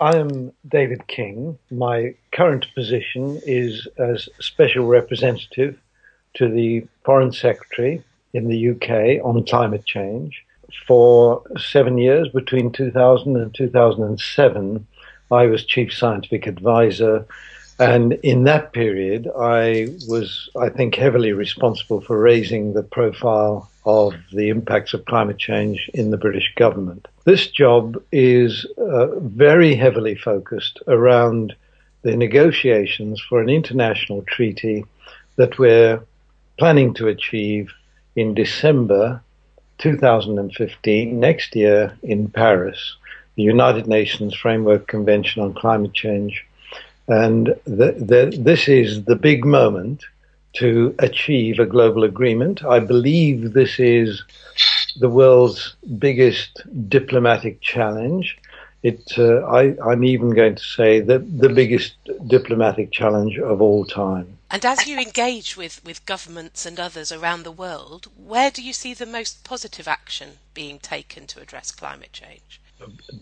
I 0.00 0.16
am 0.16 0.52
David 0.66 1.08
King. 1.08 1.58
My 1.70 2.14
current 2.30 2.66
position 2.74 3.40
is 3.44 3.88
as 3.98 4.28
Special 4.38 4.86
Representative 4.86 5.76
to 6.34 6.48
the 6.48 6.86
Foreign 7.04 7.32
Secretary 7.32 8.04
in 8.32 8.48
the 8.48 8.70
UK 8.70 9.24
on 9.24 9.44
climate 9.44 9.84
change. 9.86 10.44
For 10.86 11.42
seven 11.58 11.98
years, 11.98 12.28
between 12.28 12.70
2000 12.70 13.36
and 13.36 13.52
2007, 13.54 14.86
I 15.32 15.46
was 15.46 15.64
Chief 15.64 15.92
Scientific 15.92 16.46
Advisor 16.46 17.26
and 17.78 18.14
in 18.24 18.44
that 18.44 18.72
period, 18.72 19.28
I 19.38 19.88
was, 20.08 20.48
I 20.58 20.68
think, 20.68 20.96
heavily 20.96 21.32
responsible 21.32 22.00
for 22.00 22.20
raising 22.20 22.72
the 22.72 22.82
profile 22.82 23.70
of 23.84 24.14
the 24.32 24.48
impacts 24.48 24.94
of 24.94 25.04
climate 25.04 25.38
change 25.38 25.88
in 25.94 26.10
the 26.10 26.16
British 26.16 26.52
government. 26.56 27.06
This 27.24 27.46
job 27.46 28.02
is 28.10 28.66
uh, 28.76 29.18
very 29.20 29.76
heavily 29.76 30.16
focused 30.16 30.80
around 30.88 31.54
the 32.02 32.16
negotiations 32.16 33.20
for 33.20 33.40
an 33.40 33.48
international 33.48 34.22
treaty 34.22 34.84
that 35.36 35.58
we're 35.58 36.02
planning 36.58 36.94
to 36.94 37.06
achieve 37.06 37.70
in 38.16 38.34
December 38.34 39.22
2015, 39.78 41.20
next 41.20 41.54
year 41.54 41.96
in 42.02 42.28
Paris, 42.28 42.96
the 43.36 43.44
United 43.44 43.86
Nations 43.86 44.34
Framework 44.34 44.88
Convention 44.88 45.42
on 45.42 45.54
Climate 45.54 45.94
Change 45.94 46.44
and 47.08 47.46
the, 47.64 47.92
the, 47.92 48.36
this 48.38 48.68
is 48.68 49.04
the 49.04 49.16
big 49.16 49.44
moment 49.44 50.04
to 50.54 50.94
achieve 50.98 51.58
a 51.58 51.66
global 51.66 52.04
agreement. 52.04 52.64
I 52.64 52.80
believe 52.80 53.52
this 53.52 53.78
is 53.78 54.22
the 54.98 55.08
world's 55.08 55.74
biggest 55.98 56.62
diplomatic 56.88 57.60
challenge. 57.60 58.38
It, 58.82 59.12
uh, 59.18 59.40
I, 59.46 59.74
I'm 59.84 60.04
even 60.04 60.30
going 60.30 60.54
to 60.54 60.62
say 60.62 61.00
that 61.00 61.40
the 61.40 61.48
biggest 61.48 61.96
diplomatic 62.26 62.92
challenge 62.92 63.38
of 63.38 63.60
all 63.60 63.84
time. 63.84 64.38
And 64.50 64.64
as 64.64 64.86
you 64.86 64.98
engage 64.98 65.56
with, 65.56 65.84
with 65.84 66.06
governments 66.06 66.64
and 66.64 66.78
others 66.78 67.10
around 67.12 67.42
the 67.42 67.50
world, 67.50 68.06
where 68.16 68.50
do 68.50 68.62
you 68.62 68.72
see 68.72 68.94
the 68.94 69.06
most 69.06 69.44
positive 69.44 69.88
action 69.88 70.38
being 70.54 70.78
taken 70.78 71.26
to 71.28 71.40
address 71.40 71.70
climate 71.70 72.12
change? 72.12 72.60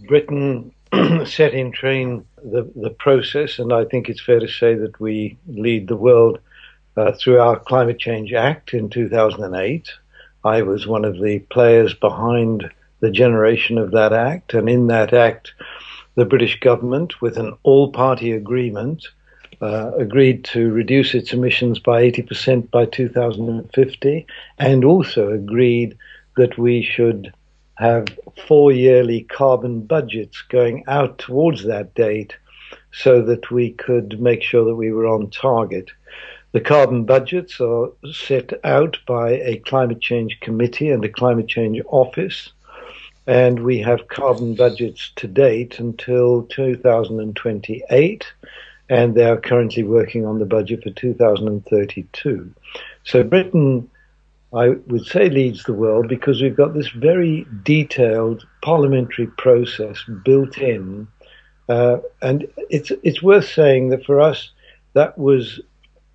Britain 0.07 0.73
set 1.25 1.55
in 1.55 1.73
train 1.73 2.25
the, 2.43 2.71
the 2.77 2.91
process, 2.91 3.59
and 3.59 3.73
I 3.73 3.85
think 3.85 4.09
it's 4.09 4.23
fair 4.23 4.41
to 4.41 4.49
say 4.49 4.75
that 4.75 5.01
we 5.01 5.39
lead 5.47 5.89
the 5.89 5.97
world 5.97 6.39
uh, 6.97 7.13
through 7.13 7.41
our 7.41 7.59
Climate 7.59 7.99
Change 7.99 8.33
Act 8.33 8.73
in 8.73 8.89
2008. 8.89 9.91
I 10.45 10.63
was 10.63 10.87
one 10.87 11.05
of 11.05 11.21
the 11.21 11.41
players 11.51 11.95
behind 11.95 12.71
the 13.01 13.11
generation 13.11 13.79
of 13.79 13.91
that 13.91 14.13
act, 14.13 14.55
and 14.55 14.69
in 14.69 14.87
that 14.87 15.13
act, 15.13 15.53
the 16.15 16.25
British 16.25 16.59
government, 16.61 17.21
with 17.21 17.37
an 17.37 17.57
all 17.63 17.93
party 17.93 18.33
agreement, 18.33 19.07
uh, 19.61 19.93
agreed 19.97 20.45
to 20.45 20.71
reduce 20.71 21.15
its 21.15 21.33
emissions 21.33 21.79
by 21.79 22.03
80% 22.11 22.71
by 22.71 22.85
2050 22.85 24.27
and 24.59 24.85
also 24.85 25.31
agreed 25.31 25.97
that 26.37 26.59
we 26.59 26.83
should 26.83 27.33
have 27.77 28.07
four 28.47 28.73
yearly 28.73 29.23
carbon 29.25 29.83
budgets 29.83 30.43
going 30.43 30.85
out 30.89 31.19
towards 31.19 31.65
that 31.65 31.95
date 31.95 32.37
so 32.93 33.23
that 33.23 33.51
we 33.51 33.71
could 33.73 34.21
make 34.21 34.43
sure 34.43 34.65
that 34.65 34.75
we 34.75 34.91
were 34.91 35.07
on 35.07 35.31
target. 35.31 35.91
The 36.53 36.61
carbon 36.61 37.05
budgets 37.05 37.61
are 37.61 37.91
set 38.13 38.53
out 38.65 38.97
by 39.07 39.33
a 39.33 39.59
climate 39.67 40.01
change 40.01 40.41
committee 40.41 40.91
and 40.91 41.05
a 41.05 41.09
climate 41.11 41.49
change 41.49 41.83
office. 41.89 42.53
And 43.27 43.63
we 43.63 43.79
have 43.81 44.09
carbon 44.09 44.55
budgets 44.55 45.11
to 45.17 45.27
date 45.27 45.79
until 45.81 46.45
2028, 46.45 48.25
and 48.89 49.15
they 49.15 49.25
are 49.25 49.37
currently 49.37 49.83
working 49.83 50.25
on 50.25 50.39
the 50.39 50.47
budget 50.47 50.85
for 50.85 50.91
2032. 50.91 52.55
So 53.05 53.23
Britain 53.25 53.91
I 54.55 54.71
would 54.87 55.07
say 55.07 55.29
leads 55.29 55.65
the 55.65 55.75
world 55.75 56.09
because 56.09 56.41
we've 56.41 56.57
got 56.57 56.75
this 56.75 56.89
very 56.89 57.47
detailed 57.63 58.47
parliamentary 58.63 59.27
process 59.27 59.99
built 60.25 60.59
in. 60.59 61.09
Uh, 61.69 61.99
and 62.23 62.47
it's, 62.71 62.93
it's 63.03 63.23
worth 63.23 63.49
saying 63.49 63.89
that 63.91 64.05
for 64.05 64.21
us, 64.21 64.51
that 64.95 65.19
was 65.19 65.61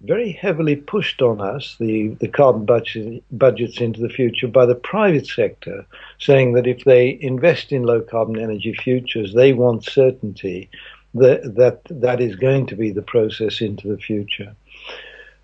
very 0.04 0.32
heavily 0.32 0.76
pushed 0.76 1.22
on 1.22 1.40
us, 1.42 1.76
the, 1.80 2.10
the 2.20 2.28
carbon 2.28 2.66
budget, 2.66 3.24
budgets 3.32 3.80
into 3.80 4.02
the 4.02 4.10
future 4.10 4.48
by 4.48 4.66
the 4.66 4.76
private 4.76 5.28
sector, 5.28 5.86
saying 6.18 6.54
that 6.54 6.66
if 6.66 6.84
they 6.86 7.20
invest 7.22 7.72
in 7.72 7.84
low 7.84 8.02
carbon 8.02 8.40
energy 8.40 8.74
futures, 8.74 9.34
they 9.34 9.54
want 9.54 9.86
certainty 9.86 10.70
that 11.14 11.56
that, 11.56 11.82
that 11.90 12.22
is 12.22 12.36
going 12.36 12.66
to 12.66 12.76
be 12.76 12.90
the 12.90 13.02
process 13.02 13.62
into 13.62 13.88
the 13.88 13.98
future. 13.98 14.56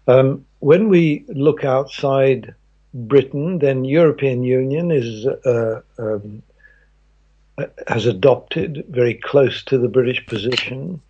Um, 0.07 0.45
when 0.59 0.88
we 0.88 1.25
look 1.28 1.66
outside 1.66 2.56
Britain, 2.97 3.59
then 3.59 3.85
European 3.85 4.44
Union 4.44 4.91
is 4.91 5.25
uh, 5.25 5.81
um, 6.00 6.41
has 7.88 8.06
adopted 8.06 8.85
very 8.90 9.13
close 9.13 9.63
to 9.63 9.78
the 9.78 9.88
British 9.88 10.25
position. 10.25 11.02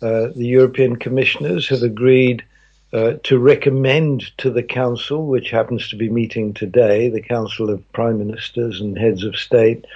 Uh, 0.00 0.28
the 0.34 0.46
European 0.46 0.96
commissioners 0.96 1.68
have 1.68 1.82
agreed 1.82 2.44
uh, 2.92 3.14
to 3.22 3.38
recommend 3.38 4.36
to 4.38 4.50
the 4.50 4.62
Council, 4.62 5.26
which 5.26 5.50
happens 5.50 5.88
to 5.88 5.96
be 5.96 6.10
meeting 6.10 6.52
today, 6.52 7.08
the 7.08 7.22
Council 7.22 7.70
of 7.70 7.92
Prime 7.92 8.18
Ministers 8.18 8.80
and 8.80 8.98
Heads 8.98 9.24
of 9.24 9.36
State, 9.36 9.86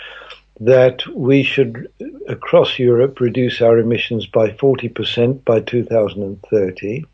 that 0.60 1.06
we 1.14 1.42
should, 1.42 1.90
across 2.28 2.78
Europe, 2.78 3.20
reduce 3.20 3.60
our 3.60 3.78
emissions 3.78 4.26
by 4.26 4.48
40% 4.48 5.44
by 5.44 5.60
2030. 5.60 7.04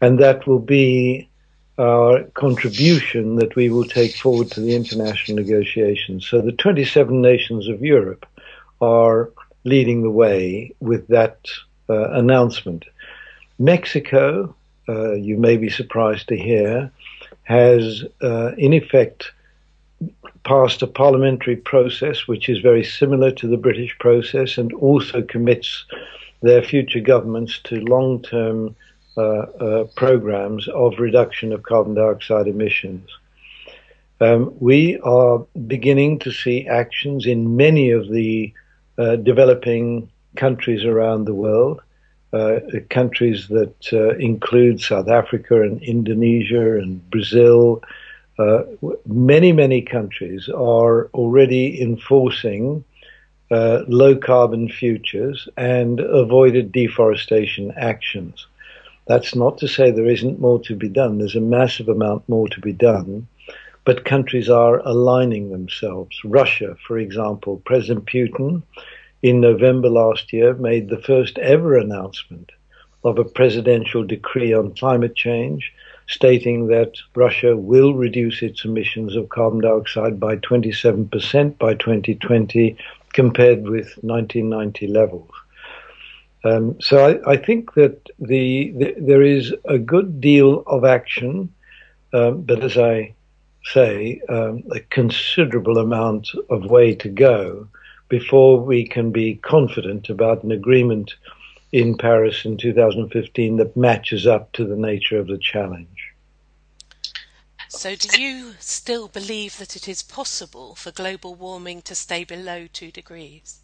And 0.00 0.18
that 0.18 0.46
will 0.46 0.58
be 0.58 1.28
our 1.78 2.22
contribution 2.34 3.36
that 3.36 3.56
we 3.56 3.68
will 3.68 3.84
take 3.84 4.14
forward 4.14 4.50
to 4.52 4.60
the 4.60 4.76
international 4.76 5.36
negotiations. 5.36 6.26
So 6.26 6.40
the 6.40 6.52
27 6.52 7.20
nations 7.20 7.68
of 7.68 7.82
Europe 7.82 8.26
are 8.80 9.30
leading 9.64 10.02
the 10.02 10.10
way 10.10 10.72
with 10.80 11.06
that 11.08 11.38
uh, 11.88 12.10
announcement. 12.10 12.84
Mexico, 13.58 14.54
uh, 14.88 15.12
you 15.12 15.36
may 15.36 15.56
be 15.56 15.68
surprised 15.68 16.28
to 16.28 16.36
hear, 16.36 16.90
has 17.42 18.04
uh, 18.22 18.52
in 18.56 18.72
effect 18.72 19.32
passed 20.44 20.82
a 20.82 20.86
parliamentary 20.86 21.56
process 21.56 22.28
which 22.28 22.48
is 22.48 22.58
very 22.58 22.84
similar 22.84 23.30
to 23.30 23.48
the 23.48 23.56
British 23.56 23.96
process 23.98 24.58
and 24.58 24.72
also 24.74 25.22
commits 25.22 25.84
their 26.42 26.62
future 26.62 27.00
governments 27.00 27.58
to 27.64 27.76
long 27.76 28.20
term 28.22 28.76
programs 29.94 30.68
of 30.68 30.98
reduction 30.98 31.52
of 31.52 31.62
carbon 31.62 31.94
dioxide 31.94 32.46
emissions. 32.48 33.08
Um, 34.20 34.54
we 34.60 34.98
are 35.00 35.44
beginning 35.66 36.20
to 36.20 36.30
see 36.30 36.66
actions 36.66 37.26
in 37.26 37.56
many 37.56 37.90
of 37.90 38.08
the 38.08 38.52
uh, 38.96 39.16
developing 39.16 40.08
countries 40.36 40.84
around 40.84 41.24
the 41.24 41.34
world, 41.34 41.80
uh, 42.32 42.60
countries 42.90 43.48
that 43.48 43.92
uh, 43.92 44.10
include 44.16 44.80
South 44.80 45.08
Africa 45.08 45.62
and 45.62 45.82
Indonesia 45.82 46.78
and 46.78 47.08
Brazil. 47.10 47.82
Uh, 48.38 48.62
many, 49.06 49.52
many 49.52 49.82
countries 49.82 50.48
are 50.48 51.06
already 51.08 51.80
enforcing 51.80 52.84
low 53.50 54.16
carbon 54.16 54.68
futures 54.68 55.48
and 55.56 56.00
avoided 56.00 56.72
deforestation 56.72 57.72
actions. 57.76 58.46
That's 59.06 59.34
not 59.34 59.58
to 59.58 59.68
say 59.68 59.90
there 59.90 60.08
isn't 60.08 60.40
more 60.40 60.60
to 60.60 60.74
be 60.74 60.88
done. 60.88 61.18
There's 61.18 61.36
a 61.36 61.40
massive 61.40 61.88
amount 61.88 62.28
more 62.28 62.48
to 62.48 62.60
be 62.60 62.72
done. 62.72 63.26
But 63.84 64.06
countries 64.06 64.48
are 64.48 64.78
aligning 64.78 65.50
themselves. 65.50 66.18
Russia, 66.24 66.76
for 66.86 66.96
example, 66.98 67.60
President 67.66 68.06
Putin 68.06 68.62
in 69.22 69.40
November 69.40 69.90
last 69.90 70.32
year 70.32 70.54
made 70.54 70.88
the 70.88 71.02
first 71.02 71.38
ever 71.38 71.76
announcement 71.76 72.52
of 73.04 73.18
a 73.18 73.24
presidential 73.24 74.02
decree 74.02 74.54
on 74.54 74.74
climate 74.74 75.14
change, 75.14 75.72
stating 76.06 76.68
that 76.68 76.94
Russia 77.14 77.56
will 77.56 77.92
reduce 77.92 78.42
its 78.42 78.64
emissions 78.64 79.14
of 79.16 79.28
carbon 79.28 79.60
dioxide 79.60 80.18
by 80.18 80.36
27% 80.36 81.58
by 81.58 81.74
2020 81.74 82.76
compared 83.12 83.64
with 83.64 83.86
1990 84.02 84.86
levels. 84.86 85.30
Um, 86.44 86.78
so 86.80 87.06
I, 87.06 87.32
I, 87.32 87.36
think 87.38 87.72
that 87.72 88.10
the, 88.18 88.70
the, 88.72 88.94
there 88.98 89.22
is 89.22 89.54
a 89.64 89.78
good 89.78 90.20
deal 90.20 90.62
of 90.66 90.84
action, 90.84 91.52
um, 92.12 92.42
but 92.42 92.62
as 92.62 92.76
I 92.76 93.14
say, 93.64 94.20
um, 94.28 94.62
a 94.70 94.80
considerable 94.80 95.78
amount 95.78 96.28
of 96.50 96.66
way 96.66 96.94
to 96.96 97.08
go 97.08 97.66
before 98.10 98.60
we 98.60 98.86
can 98.86 99.10
be 99.10 99.36
confident 99.36 100.10
about 100.10 100.44
an 100.44 100.52
agreement 100.52 101.14
in 101.72 101.96
Paris 101.96 102.44
in 102.44 102.58
2015 102.58 103.56
that 103.56 103.76
matches 103.76 104.26
up 104.26 104.52
to 104.52 104.66
the 104.66 104.76
nature 104.76 105.18
of 105.18 105.26
the 105.26 105.38
challenge. 105.38 106.12
So, 107.68 107.96
do 107.96 108.22
you 108.22 108.52
still 108.60 109.08
believe 109.08 109.58
that 109.58 109.74
it 109.74 109.88
is 109.88 110.02
possible 110.02 110.76
for 110.76 110.92
global 110.92 111.34
warming 111.34 111.82
to 111.82 111.94
stay 111.94 112.22
below 112.22 112.68
two 112.72 112.92
degrees? 112.92 113.63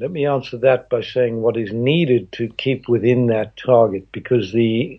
Let 0.00 0.10
me 0.10 0.24
answer 0.24 0.56
that 0.56 0.88
by 0.88 1.02
saying 1.02 1.42
what 1.42 1.58
is 1.58 1.74
needed 1.74 2.32
to 2.32 2.48
keep 2.56 2.88
within 2.88 3.26
that 3.26 3.54
target 3.58 4.10
because 4.12 4.50
the 4.50 4.98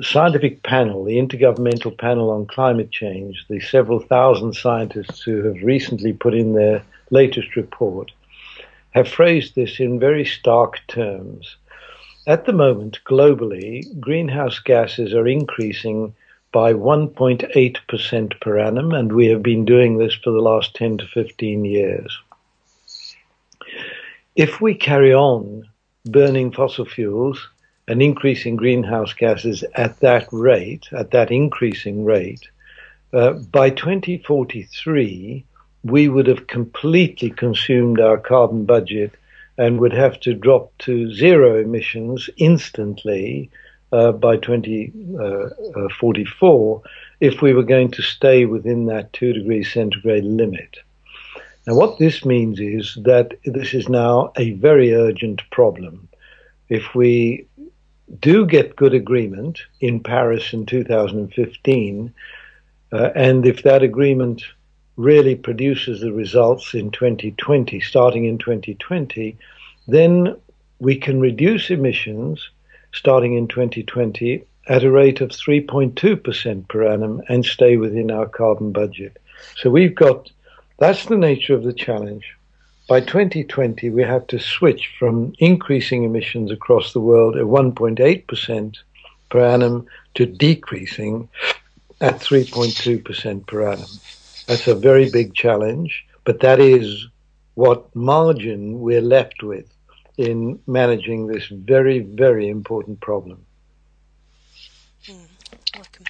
scientific 0.00 0.62
panel, 0.62 1.04
the 1.04 1.18
Intergovernmental 1.18 1.98
Panel 1.98 2.30
on 2.30 2.46
Climate 2.46 2.90
Change, 2.90 3.44
the 3.50 3.60
several 3.60 4.00
thousand 4.00 4.54
scientists 4.54 5.20
who 5.20 5.42
have 5.42 5.62
recently 5.62 6.14
put 6.14 6.32
in 6.32 6.54
their 6.54 6.82
latest 7.10 7.56
report, 7.56 8.10
have 8.92 9.06
phrased 9.06 9.54
this 9.54 9.80
in 9.80 10.00
very 10.00 10.24
stark 10.24 10.80
terms. 10.88 11.56
At 12.26 12.46
the 12.46 12.54
moment, 12.54 13.00
globally, 13.04 13.84
greenhouse 14.00 14.58
gases 14.60 15.12
are 15.12 15.28
increasing 15.28 16.14
by 16.52 16.72
1.8% 16.72 18.40
per 18.40 18.58
annum, 18.58 18.92
and 18.92 19.12
we 19.12 19.26
have 19.26 19.42
been 19.42 19.66
doing 19.66 19.98
this 19.98 20.14
for 20.14 20.30
the 20.30 20.40
last 20.40 20.74
10 20.74 20.96
to 20.98 21.06
15 21.06 21.66
years. 21.66 22.18
If 24.36 24.60
we 24.60 24.74
carry 24.74 25.12
on 25.14 25.66
burning 26.04 26.52
fossil 26.52 26.84
fuels 26.84 27.48
and 27.88 28.02
increasing 28.02 28.56
greenhouse 28.56 29.14
gases 29.14 29.64
at 29.74 29.98
that 30.00 30.28
rate, 30.30 30.84
at 30.92 31.12
that 31.12 31.30
increasing 31.30 32.04
rate, 32.04 32.46
uh, 33.14 33.32
by 33.32 33.70
2043, 33.70 35.42
we 35.84 36.08
would 36.08 36.26
have 36.26 36.48
completely 36.48 37.30
consumed 37.30 37.98
our 37.98 38.18
carbon 38.18 38.66
budget 38.66 39.12
and 39.56 39.80
would 39.80 39.94
have 39.94 40.20
to 40.20 40.34
drop 40.34 40.70
to 40.80 41.10
zero 41.14 41.58
emissions 41.58 42.28
instantly 42.36 43.48
uh, 43.90 44.12
by 44.12 44.36
2044 44.36 46.82
uh, 46.84 46.88
if 47.20 47.40
we 47.40 47.54
were 47.54 47.62
going 47.62 47.90
to 47.90 48.02
stay 48.02 48.44
within 48.44 48.84
that 48.84 49.14
2 49.14 49.32
degrees 49.32 49.72
centigrade 49.72 50.24
limit. 50.24 50.76
Now, 51.66 51.74
what 51.74 51.98
this 51.98 52.24
means 52.24 52.60
is 52.60 52.96
that 53.02 53.34
this 53.44 53.74
is 53.74 53.88
now 53.88 54.32
a 54.36 54.52
very 54.52 54.94
urgent 54.94 55.42
problem. 55.50 56.08
If 56.68 56.94
we 56.94 57.46
do 58.20 58.46
get 58.46 58.76
good 58.76 58.94
agreement 58.94 59.60
in 59.80 60.00
Paris 60.00 60.52
in 60.52 60.66
2015, 60.66 62.14
uh, 62.92 63.10
and 63.16 63.46
if 63.46 63.62
that 63.64 63.82
agreement 63.82 64.44
really 64.96 65.34
produces 65.34 66.00
the 66.00 66.12
results 66.12 66.72
in 66.72 66.90
2020, 66.90 67.80
starting 67.80 68.24
in 68.24 68.38
2020, 68.38 69.36
then 69.88 70.36
we 70.78 70.96
can 70.96 71.20
reduce 71.20 71.70
emissions 71.70 72.50
starting 72.92 73.34
in 73.34 73.48
2020 73.48 74.44
at 74.68 74.84
a 74.84 74.90
rate 74.90 75.20
of 75.20 75.30
3.2% 75.30 76.68
per 76.68 76.86
annum 76.86 77.22
and 77.28 77.44
stay 77.44 77.76
within 77.76 78.10
our 78.10 78.26
carbon 78.26 78.72
budget. 78.72 79.16
So 79.56 79.70
we've 79.70 79.94
got, 79.94 80.30
that's 80.78 81.06
the 81.06 81.16
nature 81.16 81.54
of 81.54 81.64
the 81.64 81.72
challenge. 81.72 82.36
By 82.88 83.00
2020, 83.00 83.90
we 83.90 84.02
have 84.02 84.26
to 84.28 84.38
switch 84.38 84.92
from 84.98 85.32
increasing 85.38 86.04
emissions 86.04 86.50
across 86.52 86.92
the 86.92 87.00
world 87.00 87.36
at 87.36 87.44
1.8% 87.44 88.76
per 89.28 89.44
annum 89.44 89.86
to 90.14 90.26
decreasing 90.26 91.28
at 92.00 92.20
3.2% 92.20 93.46
per 93.46 93.68
annum. 93.72 93.88
That's 94.46 94.68
a 94.68 94.74
very 94.74 95.10
big 95.10 95.34
challenge, 95.34 96.06
but 96.24 96.40
that 96.40 96.60
is 96.60 97.06
what 97.54 97.94
margin 97.96 98.80
we're 98.80 99.00
left 99.00 99.42
with 99.42 99.66
in 100.16 100.60
managing 100.66 101.26
this 101.26 101.46
very, 101.48 101.98
very 102.00 102.48
important 102.48 103.00
problem. 103.00 103.44
Mm, 105.06 105.26
welcome. 105.74 106.04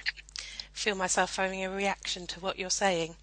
Feel 0.73 0.95
myself 0.95 1.35
having 1.35 1.63
a 1.63 1.69
reaction 1.69 2.27
to 2.27 2.39
what 2.39 2.59
you're 2.59 2.69
saying. 2.69 3.15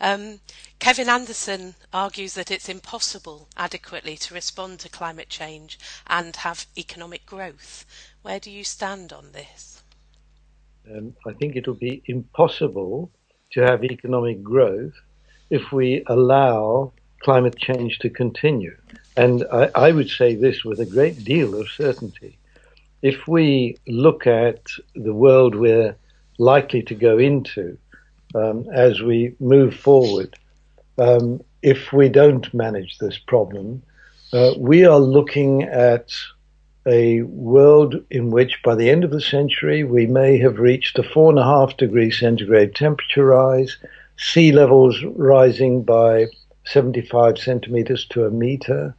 Um, 0.00 0.40
Kevin 0.78 1.08
Anderson 1.08 1.74
argues 1.92 2.34
that 2.34 2.50
it's 2.50 2.68
impossible 2.68 3.48
adequately 3.56 4.16
to 4.18 4.34
respond 4.34 4.80
to 4.80 4.88
climate 4.88 5.28
change 5.28 5.78
and 6.06 6.36
have 6.36 6.66
economic 6.76 7.24
growth. 7.26 7.86
Where 8.22 8.40
do 8.40 8.50
you 8.50 8.64
stand 8.64 9.12
on 9.12 9.32
this? 9.32 9.82
Um, 10.90 11.14
I 11.26 11.32
think 11.32 11.56
it 11.56 11.66
will 11.66 11.74
be 11.74 12.02
impossible 12.06 13.10
to 13.52 13.60
have 13.62 13.84
economic 13.84 14.42
growth 14.42 14.94
if 15.48 15.72
we 15.72 16.02
allow 16.06 16.92
climate 17.20 17.56
change 17.56 17.98
to 18.00 18.10
continue. 18.10 18.76
And 19.16 19.44
I, 19.50 19.70
I, 19.74 19.92
would 19.92 20.10
say 20.10 20.34
this 20.34 20.64
with 20.64 20.80
a 20.80 20.86
great 20.86 21.24
deal 21.24 21.58
of 21.58 21.68
certainty. 21.68 22.36
If 23.00 23.26
we 23.28 23.78
look 23.86 24.26
at 24.26 24.66
the 24.94 25.14
world 25.14 25.54
we're 25.54 25.96
likely 26.38 26.82
to 26.82 26.94
go 26.94 27.18
into 27.18 27.78
um, 28.34 28.66
as 28.72 29.00
we 29.02 29.34
move 29.40 29.74
forward, 29.74 30.36
um, 30.98 31.42
if 31.62 31.92
we 31.92 32.08
don't 32.08 32.52
manage 32.52 32.98
this 32.98 33.18
problem, 33.18 33.82
uh, 34.32 34.52
we 34.58 34.84
are 34.84 34.98
looking 34.98 35.62
at 35.62 36.12
a 36.86 37.22
world 37.22 37.94
in 38.10 38.30
which 38.30 38.62
by 38.62 38.74
the 38.74 38.90
end 38.90 39.04
of 39.04 39.10
the 39.10 39.20
century 39.20 39.84
we 39.84 40.06
may 40.06 40.38
have 40.38 40.58
reached 40.58 40.98
a 40.98 41.02
four 41.02 41.30
and 41.30 41.38
a 41.38 41.44
half 41.44 41.76
degree 41.76 42.10
centigrade 42.10 42.74
temperature 42.74 43.26
rise, 43.26 43.78
sea 44.16 44.52
levels 44.52 45.02
rising 45.14 45.82
by 45.82 46.26
75 46.64 47.38
centimeters 47.38 48.06
to 48.06 48.24
a 48.24 48.30
meter. 48.30 48.94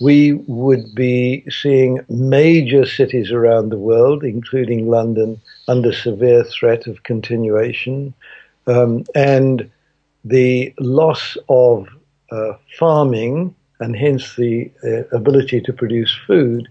We 0.00 0.32
would 0.32 0.94
be 0.94 1.44
seeing 1.48 2.00
major 2.08 2.84
cities 2.84 3.30
around 3.30 3.68
the 3.68 3.78
world, 3.78 4.24
including 4.24 4.88
London, 4.88 5.40
under 5.68 5.92
severe 5.92 6.44
threat 6.44 6.86
of 6.86 7.02
continuation. 7.04 8.14
Um, 8.66 9.04
and 9.14 9.70
the 10.24 10.72
loss 10.78 11.36
of 11.48 11.88
uh, 12.30 12.52
farming 12.78 13.54
and 13.80 13.96
hence 13.96 14.36
the 14.36 14.70
uh, 14.84 15.16
ability 15.16 15.60
to 15.62 15.72
produce 15.72 16.16
food 16.26 16.68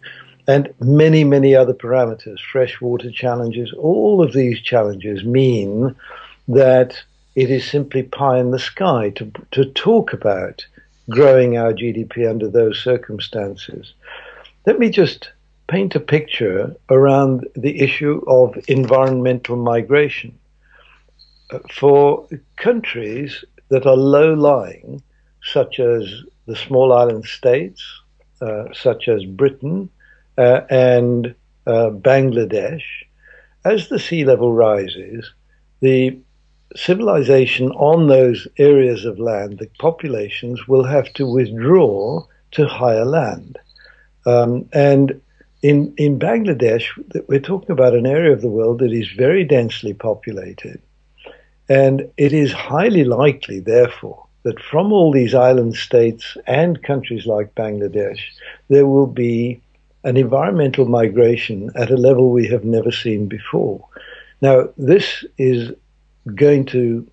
and 0.47 0.73
many, 0.79 1.23
many 1.23 1.55
other 1.55 1.73
parameters, 1.73 2.39
freshwater 2.39 3.11
challenges, 3.11 3.73
all 3.73 4.23
of 4.23 4.33
these 4.33 4.59
challenges 4.59 5.23
mean 5.23 5.95
that 6.47 7.01
it 7.35 7.49
is 7.49 7.65
simply 7.65 8.03
pie 8.03 8.39
in 8.39 8.51
the 8.51 8.59
sky 8.59 9.11
to, 9.11 9.31
to 9.51 9.65
talk 9.65 10.13
about 10.13 10.65
growing 11.09 11.57
our 11.57 11.73
GDP 11.73 12.29
under 12.29 12.49
those 12.49 12.79
circumstances. 12.79 13.93
Let 14.65 14.79
me 14.79 14.89
just 14.89 15.31
paint 15.67 15.95
a 15.95 15.99
picture 15.99 16.75
around 16.89 17.47
the 17.55 17.79
issue 17.79 18.21
of 18.27 18.57
environmental 18.67 19.55
migration. 19.55 20.37
For 21.69 22.27
countries 22.57 23.43
that 23.69 23.85
are 23.85 23.95
low 23.95 24.33
lying, 24.33 25.01
such 25.43 25.79
as 25.79 26.23
the 26.45 26.55
small 26.55 26.93
island 26.93 27.25
states, 27.25 27.83
uh, 28.41 28.65
such 28.73 29.07
as 29.07 29.25
Britain 29.25 29.89
uh, 30.37 30.61
and 30.69 31.35
uh, 31.67 31.89
Bangladesh, 31.91 32.83
as 33.65 33.89
the 33.89 33.99
sea 33.99 34.25
level 34.25 34.53
rises, 34.53 35.31
the 35.81 36.17
civilization 36.75 37.71
on 37.71 38.07
those 38.07 38.47
areas 38.57 39.05
of 39.05 39.19
land, 39.19 39.59
the 39.59 39.69
populations 39.79 40.67
will 40.67 40.83
have 40.83 41.11
to 41.13 41.27
withdraw 41.27 42.25
to 42.51 42.65
higher 42.65 43.05
land. 43.05 43.57
Um, 44.25 44.69
and 44.73 45.21
in, 45.61 45.93
in 45.97 46.17
Bangladesh, 46.17 46.85
we're 47.27 47.39
talking 47.39 47.71
about 47.71 47.93
an 47.93 48.05
area 48.05 48.33
of 48.33 48.41
the 48.41 48.49
world 48.49 48.79
that 48.79 48.93
is 48.93 49.09
very 49.11 49.43
densely 49.43 49.93
populated. 49.93 50.81
And 51.71 52.11
it 52.17 52.33
is 52.33 52.51
highly 52.51 53.05
likely, 53.05 53.61
therefore, 53.61 54.25
that 54.43 54.59
from 54.59 54.91
all 54.91 55.09
these 55.09 55.33
island 55.33 55.75
states 55.75 56.35
and 56.45 56.83
countries 56.83 57.25
like 57.25 57.55
Bangladesh, 57.55 58.19
there 58.67 58.85
will 58.85 59.07
be 59.07 59.61
an 60.03 60.17
environmental 60.17 60.83
migration 60.83 61.71
at 61.75 61.89
a 61.89 61.95
level 61.95 62.29
we 62.29 62.45
have 62.47 62.65
never 62.65 62.91
seen 62.91 63.29
before. 63.29 63.87
Now, 64.41 64.67
this 64.75 65.23
is 65.37 65.71
going 66.35 66.65
to 66.75 67.07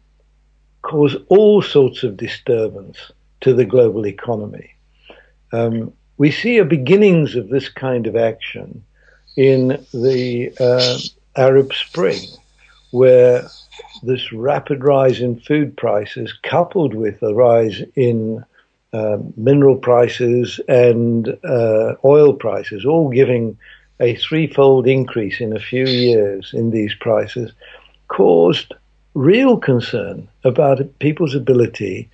cause 0.82 1.14
all 1.28 1.62
sorts 1.62 2.02
of 2.02 2.16
disturbance 2.16 3.12
to 3.42 3.54
the 3.54 3.64
global 3.64 4.08
economy. 4.08 4.74
Um, 5.52 5.92
we 6.16 6.32
see 6.32 6.58
a 6.58 6.64
beginnings 6.64 7.36
of 7.36 7.48
this 7.48 7.68
kind 7.68 8.08
of 8.08 8.16
action 8.16 8.82
in 9.36 9.86
the 9.94 10.52
uh, 10.58 10.98
Arab 11.40 11.72
Spring, 11.74 12.26
where 12.90 13.48
this 14.02 14.32
rapid 14.32 14.84
rise 14.84 15.20
in 15.20 15.40
food 15.40 15.76
prices, 15.76 16.32
coupled 16.42 16.94
with 16.94 17.22
a 17.22 17.34
rise 17.34 17.82
in 17.94 18.44
uh, 18.92 19.18
mineral 19.36 19.76
prices 19.76 20.60
and 20.68 21.36
uh, 21.44 21.94
oil 22.04 22.32
prices, 22.32 22.84
all 22.84 23.10
giving 23.10 23.56
a 24.00 24.14
threefold 24.16 24.86
increase 24.86 25.40
in 25.40 25.54
a 25.54 25.60
few 25.60 25.84
years 25.84 26.52
in 26.54 26.70
these 26.70 26.94
prices, 26.94 27.52
caused 28.08 28.72
real 29.14 29.56
concern 29.56 30.28
about 30.44 30.98
people's 31.00 31.34
ability 31.34 32.08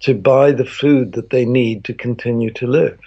to 0.00 0.14
buy 0.14 0.52
the 0.52 0.64
food 0.64 1.12
that 1.12 1.30
they 1.30 1.44
need 1.44 1.84
to 1.84 1.94
continue 1.94 2.50
to 2.50 2.66
live. 2.66 2.98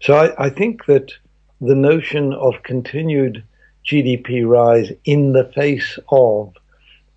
So 0.00 0.14
I, 0.14 0.46
I 0.46 0.50
think 0.50 0.86
that 0.86 1.12
the 1.60 1.74
notion 1.74 2.32
of 2.34 2.62
continued 2.62 3.42
GDP 3.86 4.46
rise 4.46 4.90
in 5.04 5.32
the 5.32 5.44
face 5.44 5.98
of 6.08 6.54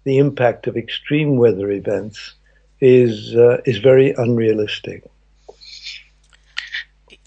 the 0.07 0.17
impact 0.19 0.67
of 0.67 0.77
extreme 0.77 1.35
weather 1.35 1.69
events 1.69 2.33
is 2.79 3.35
uh, 3.35 3.57
is 3.65 3.79
very 3.79 4.13
unrealistic. 4.13 5.03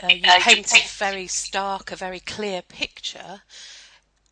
uh, 0.02 0.08
you 0.08 0.22
paint 0.22 0.72
a 0.72 0.88
very 0.88 1.26
stark, 1.26 1.92
a 1.92 1.96
very 1.96 2.20
clear 2.20 2.62
picture, 2.62 3.42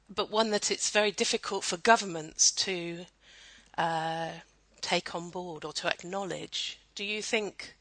but 0.08 0.30
one 0.30 0.50
that 0.50 0.70
it's 0.70 0.88
very 0.88 1.10
difficult 1.10 1.62
for 1.62 1.76
governments 1.76 2.50
to 2.50 3.04
uh, 3.76 4.30
take 4.80 5.14
on 5.14 5.28
board 5.28 5.62
or 5.66 5.74
to 5.74 5.86
acknowledge. 5.86 6.78
Do 6.94 7.04
you 7.04 7.20
think 7.20 7.74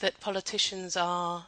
that 0.00 0.18
politicians 0.18 0.96
are 0.96 1.46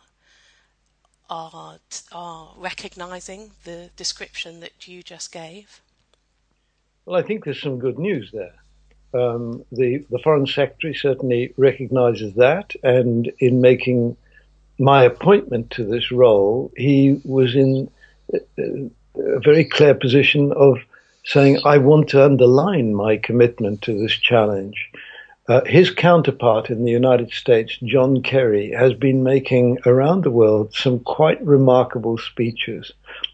are 1.28 1.78
are 2.12 2.54
recognizing 2.56 3.50
the 3.64 3.90
description 3.96 4.60
that 4.60 4.86
you 4.86 5.02
just 5.02 5.32
gave? 5.32 5.80
Well, 7.04 7.18
I 7.18 7.22
think 7.22 7.44
there's 7.44 7.60
some 7.60 7.78
good 7.78 7.98
news 7.98 8.30
there. 8.32 8.54
Um, 9.14 9.64
the 9.72 10.04
the 10.10 10.20
foreign 10.20 10.46
secretary 10.46 10.94
certainly 10.94 11.52
recognizes 11.56 12.34
that, 12.34 12.74
and 12.82 13.30
in 13.40 13.60
making 13.60 14.16
my 14.78 15.04
appointment 15.04 15.70
to 15.72 15.84
this 15.84 16.10
role, 16.10 16.72
he 16.76 17.20
was 17.24 17.54
in 17.54 17.90
a, 18.32 18.90
a 19.16 19.40
very 19.40 19.64
clear 19.64 19.94
position 19.94 20.52
of 20.52 20.78
saying, 21.24 21.58
"I 21.64 21.78
want 21.78 22.08
to 22.10 22.24
underline 22.24 22.94
my 22.94 23.16
commitment 23.16 23.82
to 23.82 23.98
this 23.98 24.12
challenge." 24.12 24.90
Uh, 25.48 25.64
his 25.64 25.90
counterpart 25.90 26.70
in 26.70 26.84
the 26.84 26.92
United 26.92 27.32
States, 27.32 27.76
John 27.82 28.22
Kerry, 28.22 28.70
has 28.70 28.94
been 28.94 29.24
making 29.24 29.78
around 29.84 30.22
the 30.22 30.30
world 30.30 30.72
some 30.72 31.00
quite 31.00 31.44
remarkable 31.44 32.16
speeches 32.16 32.92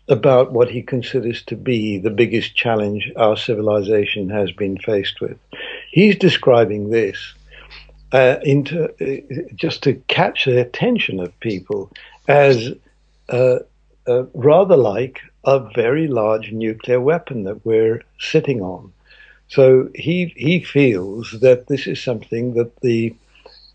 about 0.08 0.52
what 0.52 0.70
he 0.70 0.82
considers 0.82 1.42
to 1.42 1.56
be 1.56 1.98
the 1.98 2.10
biggest 2.10 2.54
challenge 2.54 3.12
our 3.16 3.36
civilization 3.36 4.30
has 4.30 4.50
been 4.52 4.78
faced 4.78 5.20
with. 5.20 5.38
He's 5.90 6.16
describing 6.16 6.90
this 6.90 7.34
uh, 8.12 8.36
into 8.42 8.84
uh, 9.00 9.44
just 9.54 9.82
to 9.82 9.94
catch 10.08 10.46
the 10.46 10.60
attention 10.60 11.20
of 11.20 11.38
people 11.40 11.90
as 12.26 12.72
uh, 13.28 13.58
uh, 14.06 14.24
rather 14.32 14.76
like 14.76 15.20
a 15.44 15.60
very 15.74 16.08
large 16.08 16.52
nuclear 16.52 17.00
weapon 17.00 17.44
that 17.44 17.64
we're 17.64 18.02
sitting 18.18 18.62
on. 18.62 18.92
So 19.48 19.88
he 19.94 20.32
he 20.36 20.60
feels 20.60 21.36
that 21.40 21.66
this 21.68 21.86
is 21.86 22.02
something 22.02 22.54
that 22.54 22.80
the 22.80 23.14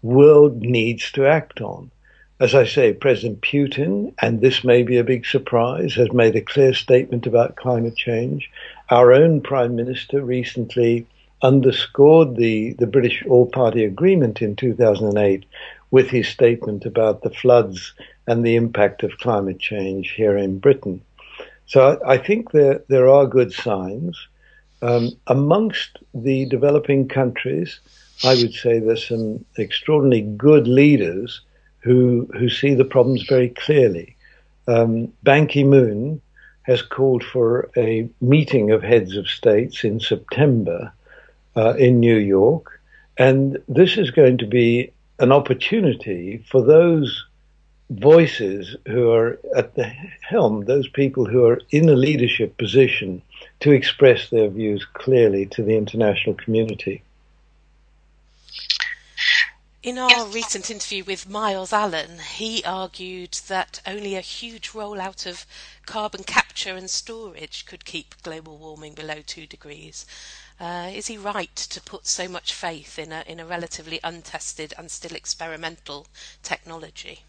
world 0.02 0.62
needs 0.62 1.12
to 1.14 1.26
act 1.26 1.62
on. 1.62 1.92
As 2.40 2.56
I 2.56 2.66
say, 2.66 2.94
President 2.94 3.42
Putin, 3.42 4.14
and 4.20 4.42
this 4.42 4.64
may 4.64 4.82
be 4.82 4.98
a 4.98 5.04
big 5.04 5.26
surprise, 5.26 5.94
has 5.94 6.12
made 6.12 6.36
a 6.36 6.42
clear 6.42 6.74
statement 6.74 7.28
about 7.28 7.56
climate 7.56 7.96
change. 7.96 8.50
Our 8.90 9.14
own 9.14 9.40
Prime 9.40 9.76
Minister 9.76 10.24
recently 10.24 11.06
underscored 11.44 12.36
the, 12.36 12.74
the 12.74 12.88
British 12.88 13.24
All 13.28 13.46
Party 13.46 13.86
Agreement 13.86 14.42
in 14.42 14.56
2008 14.56 15.46
with 15.92 16.10
his 16.10 16.28
statement 16.28 16.86
about 16.86 17.22
the 17.22 17.30
floods 17.30 17.94
and 18.26 18.44
the 18.44 18.56
impact 18.56 19.04
of 19.04 19.20
climate 19.20 19.60
change 19.60 20.12
here 20.12 20.36
in 20.36 20.58
Britain. 20.58 21.02
So 21.68 22.00
I, 22.04 22.14
I 22.14 22.18
think 22.18 22.52
there, 22.52 22.82
there 22.88 23.10
are 23.10 23.28
good 23.28 23.54
signs. 23.54 24.28
Um, 24.82 25.12
amongst 25.28 26.00
the 26.16 26.46
developing 26.46 27.08
countries, 27.08 27.80
I 28.24 28.34
would 28.34 28.54
say 28.54 28.80
there's 28.80 29.08
some 29.08 29.46
extraordinarily 29.60 30.24
good 30.36 30.68
leaders 30.68 31.42
who 31.84 32.30
who 32.38 32.50
see 32.50 32.74
the 32.74 32.86
problems 32.86 33.24
very 33.24 33.50
clearly. 33.50 34.16
Um, 34.68 35.12
Ban 35.24 35.48
Ki-moon 35.48 36.22
has 36.64 36.82
called 36.82 37.24
for 37.24 37.70
a 37.76 38.10
meeting 38.22 38.72
of 38.72 38.82
heads 38.82 39.18
of 39.18 39.28
states 39.28 39.84
in 39.84 40.00
September 40.00 40.94
uh, 41.58 41.74
in 41.78 42.00
New 42.00 42.18
York, 42.18 42.80
and 43.18 43.62
this 43.68 43.98
is 43.98 44.12
going 44.12 44.38
to 44.38 44.48
be 44.48 44.92
an 45.20 45.32
opportunity 45.32 46.44
for 46.50 46.62
those 46.62 47.26
voices 47.90 48.76
who 48.88 49.12
are 49.12 49.40
at 49.56 49.76
the 49.76 49.92
helm, 50.22 50.66
those 50.66 50.88
people 50.88 51.26
who 51.26 51.46
are 51.46 51.62
in 51.72 51.90
a 51.90 51.96
leadership 51.96 52.58
position, 52.58 53.22
to 53.60 53.72
express 53.72 54.30
their 54.30 54.50
views 54.50 54.86
clearly 54.94 55.46
to 55.48 55.62
the 55.62 55.76
international 55.76 56.36
community. 56.36 57.04
In 59.84 59.98
our 59.98 60.26
recent 60.26 60.72
interview 60.72 61.04
with 61.04 61.28
Myles 61.28 61.74
Allen, 61.74 62.20
he 62.38 62.64
argued 62.64 63.34
that 63.50 63.82
only 63.86 64.16
a 64.16 64.22
huge 64.22 64.70
rollout 64.70 65.26
of 65.26 65.46
carbon 65.86 66.24
capture 66.24 66.78
and 66.78 66.90
storage 66.90 67.66
could 67.66 67.84
keep 67.84 68.16
global 68.24 68.58
warming 68.58 68.94
below 68.94 69.18
2 69.26 69.46
degrees. 69.46 70.06
Uh, 70.58 70.90
is 70.96 71.08
he 71.08 71.18
right 71.18 71.54
to 71.58 71.82
put 71.82 72.08
so 72.08 72.30
much 72.30 72.54
faith 72.54 72.98
in 72.98 73.12
a, 73.12 73.26
in 73.28 73.42
a 73.42 73.46
relatively 73.46 74.00
untested 74.06 74.74
and 74.78 74.90
still 74.90 75.18
experimental 75.18 76.08
technology? 76.44 77.20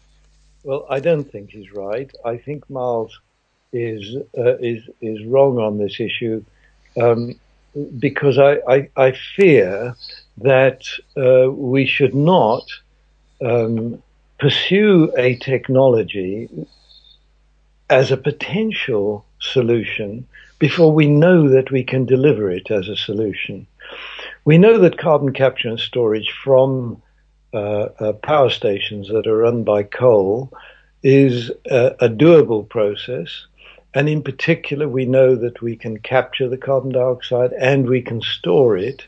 Well, 0.63 0.85
I 0.89 1.01
don't 1.01 1.29
think 1.29 1.49
he's 1.49 1.73
right. 1.73 2.09
I 2.23 2.37
think 2.37 2.69
Myles 2.69 3.19
is 3.73 4.15
uh, 4.37 4.55
is 4.59 4.89
is 5.01 5.25
wrong 5.25 5.57
on 5.57 5.77
this 5.77 5.99
issue 5.99 6.41
um, 6.95 7.37
because 7.99 8.37
I, 8.37 8.59
I, 8.65 8.89
I 8.95 9.11
fear 9.11 9.97
that 10.37 10.85
uh, 11.17 11.51
we 11.51 11.85
should 11.85 12.13
not 12.13 12.63
um, 13.41 14.01
pursue 14.39 15.11
a 15.17 15.35
technology 15.37 16.49
as 17.89 18.11
a 18.11 18.17
potential 18.17 19.25
solution 19.39 20.27
before 20.59 20.91
we 20.91 21.07
know 21.07 21.49
that 21.49 21.71
we 21.71 21.83
can 21.83 22.05
deliver 22.05 22.49
it 22.49 22.71
as 22.71 22.87
a 22.87 22.95
solution. 22.95 23.67
We 24.45 24.57
know 24.57 24.77
that 24.79 24.97
carbon 24.97 25.33
capture 25.33 25.69
and 25.69 25.79
storage 25.79 26.31
from 26.43 27.01
uh, 27.53 27.89
uh, 27.99 28.13
power 28.13 28.49
stations 28.49 29.07
that 29.09 29.27
are 29.27 29.37
run 29.37 29.63
by 29.63 29.83
coal 29.83 30.51
is 31.03 31.51
a, 31.69 31.95
a, 32.01 32.09
doable 32.09 32.67
process. 32.67 33.45
And 33.93 34.09
in 34.09 34.21
particular, 34.23 34.89
we 34.89 35.05
know 35.05 35.35
that 35.35 35.61
we 35.61 35.75
can 35.77 35.97
capture 35.99 36.49
the 36.49 36.57
carbon 36.57 36.91
dioxide 36.91 37.53
and 37.53 37.87
we 37.87 38.01
can 38.01 38.21
store 38.21 38.75
it 38.75 39.05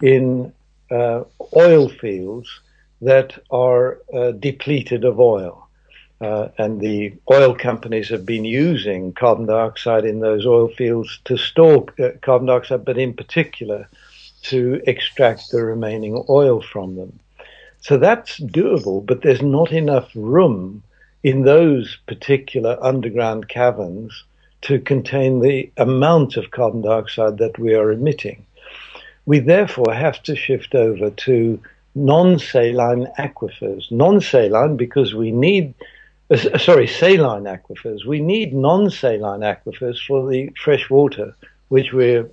in 0.00 0.52
uh, 0.90 1.24
oil 1.56 1.88
fields 1.88 2.60
that 3.00 3.38
are 3.50 3.98
uh, 4.12 4.32
depleted 4.32 5.04
of 5.04 5.20
oil. 5.20 5.68
Uh, 6.20 6.48
and 6.58 6.80
the 6.80 7.14
oil 7.30 7.54
companies 7.54 8.08
have 8.08 8.26
been 8.26 8.44
using 8.44 9.12
carbon 9.12 9.46
dioxide 9.46 10.04
in 10.04 10.18
those 10.18 10.44
oil 10.46 10.68
fields 10.68 11.20
to 11.24 11.36
store 11.36 11.86
uh, 12.00 12.08
carbon 12.22 12.48
dioxide, 12.48 12.84
but 12.84 12.98
in 12.98 13.14
particular 13.14 13.88
to 14.42 14.80
extract 14.86 15.50
the 15.50 15.64
remaining 15.64 16.24
oil 16.28 16.60
from 16.60 16.96
them. 16.96 17.20
So 17.80 17.98
that's 17.98 18.40
doable, 18.40 19.04
but 19.06 19.22
there's 19.22 19.42
not 19.42 19.70
enough 19.70 20.10
room 20.14 20.82
in 21.22 21.42
those 21.42 21.96
particular 22.06 22.76
underground 22.82 23.48
caverns 23.48 24.24
to 24.62 24.80
contain 24.80 25.40
the 25.40 25.70
amount 25.76 26.36
of 26.36 26.50
carbon 26.50 26.82
dioxide 26.82 27.38
that 27.38 27.58
we 27.58 27.74
are 27.74 27.92
emitting. 27.92 28.44
We 29.28 29.40
therefore 29.40 29.92
have 29.92 30.22
to 30.22 30.34
shift 30.34 30.74
over 30.74 31.10
to 31.10 31.60
non-saline 31.94 33.08
aquifers. 33.18 33.92
Non-saline 33.92 34.78
because 34.78 35.14
we 35.14 35.32
need, 35.32 35.74
uh, 36.30 36.56
sorry, 36.56 36.86
saline 36.86 37.44
aquifers. 37.44 38.06
We 38.06 38.20
need 38.20 38.54
non-saline 38.54 39.40
aquifers 39.40 39.98
for 40.06 40.26
the 40.30 40.50
fresh 40.64 40.88
water, 40.88 41.36
which 41.68 41.92
we're 41.92 42.26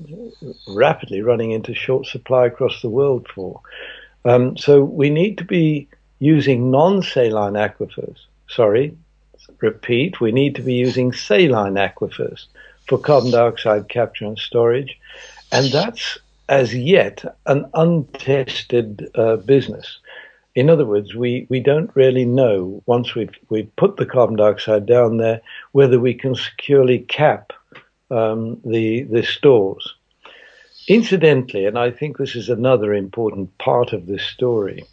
rapidly 0.69 1.21
running 1.21 1.51
into 1.51 1.75
short 1.75 2.05
supply 2.05 2.45
across 2.45 2.81
the 2.81 2.89
world 2.89 3.27
for. 3.27 3.59
Um, 4.23 4.55
so 4.55 4.81
we 4.81 5.09
need 5.09 5.37
to 5.39 5.43
be 5.43 5.89
using 6.19 6.71
non-saline 6.71 7.55
aquifers. 7.55 8.19
Sorry, 8.47 8.97
repeat, 9.59 10.21
we 10.21 10.31
need 10.31 10.55
to 10.55 10.61
be 10.61 10.75
using 10.75 11.11
saline 11.11 11.73
aquifers 11.73 12.45
for 12.87 12.97
carbon 12.97 13.31
dioxide 13.31 13.89
capture 13.89 14.27
and 14.27 14.39
storage. 14.39 14.97
And 15.51 15.65
that's 15.73 16.19
as 16.47 16.75
yet 16.75 17.23
an 17.45 17.65
untested 17.73 19.09
uh, 19.15 19.37
business. 19.37 19.99
In 20.53 20.69
other 20.69 20.85
words, 20.85 21.13
we, 21.13 21.47
we 21.49 21.59
don't 21.59 21.93
really 21.95 22.25
know 22.25 22.81
once 22.85 23.13
we've, 23.13 23.33
we've 23.49 23.75
put 23.75 23.97
the 23.97 24.05
carbon 24.05 24.37
dioxide 24.37 24.85
down 24.85 25.17
there 25.17 25.41
whether 25.73 25.99
we 25.99 26.13
can 26.13 26.35
securely 26.35 26.99
cap 26.99 27.51
um, 28.09 28.61
the, 28.63 29.03
the 29.03 29.23
stores. 29.23 29.95
Incidentally, 30.87 31.65
and 31.65 31.77
I 31.77 31.91
think 31.91 32.17
this 32.17 32.35
is 32.35 32.47
another 32.47 32.93
important 32.93 33.57
part 33.57 33.91
of 33.91 34.05
this 34.05 34.23
story, 34.23 34.85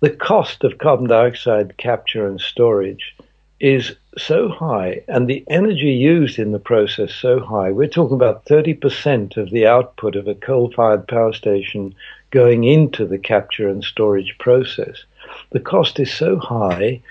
the 0.00 0.10
cost 0.10 0.64
of 0.64 0.78
carbon 0.78 1.08
dioxide 1.08 1.76
capture 1.76 2.26
and 2.26 2.40
storage 2.40 3.14
is 3.60 3.94
so 4.16 4.48
high 4.48 5.02
and 5.06 5.28
the 5.28 5.44
energy 5.48 5.92
used 5.92 6.38
in 6.38 6.52
the 6.52 6.58
process 6.58 7.14
so 7.14 7.40
high. 7.40 7.70
We're 7.70 7.88
talking 7.88 8.16
about 8.16 8.46
30% 8.46 9.36
of 9.36 9.50
the 9.50 9.66
output 9.66 10.16
of 10.16 10.26
a 10.26 10.34
coal 10.34 10.72
fired 10.72 11.06
power 11.06 11.32
station 11.32 11.94
going 12.30 12.64
into 12.64 13.06
the 13.06 13.18
capture 13.18 13.68
and 13.68 13.84
storage 13.84 14.36
process. 14.38 15.04
The 15.50 15.60
cost 15.60 16.00
is 16.00 16.12
so 16.12 16.38
high 16.38 17.02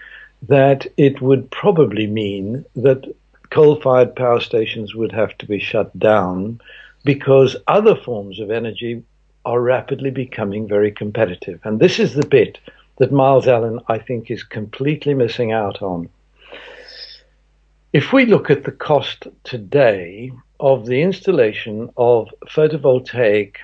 that 0.47 0.87
it 0.97 1.21
would 1.21 1.51
probably 1.51 2.07
mean 2.07 2.65
that 2.75 3.05
coal 3.49 3.79
fired 3.79 4.15
power 4.15 4.39
stations 4.39 4.95
would 4.95 5.11
have 5.11 5.37
to 5.37 5.45
be 5.45 5.59
shut 5.59 5.97
down 5.97 6.59
because 7.03 7.55
other 7.67 7.95
forms 7.95 8.39
of 8.39 8.49
energy 8.49 9.03
are 9.45 9.61
rapidly 9.61 10.11
becoming 10.11 10.67
very 10.67 10.91
competitive. 10.91 11.59
And 11.63 11.79
this 11.79 11.99
is 11.99 12.13
the 12.13 12.25
bit 12.25 12.59
that 12.97 13.11
Myles 13.11 13.47
Allen, 13.47 13.79
I 13.87 13.97
think, 13.97 14.29
is 14.29 14.43
completely 14.43 15.13
missing 15.13 15.51
out 15.51 15.81
on. 15.81 16.09
If 17.91 18.13
we 18.13 18.27
look 18.27 18.51
at 18.51 18.65
the 18.65 18.71
cost 18.71 19.25
today 19.43 20.31
of 20.59 20.85
the 20.85 21.01
installation 21.01 21.89
of 21.97 22.29
photovoltaic 22.47 23.55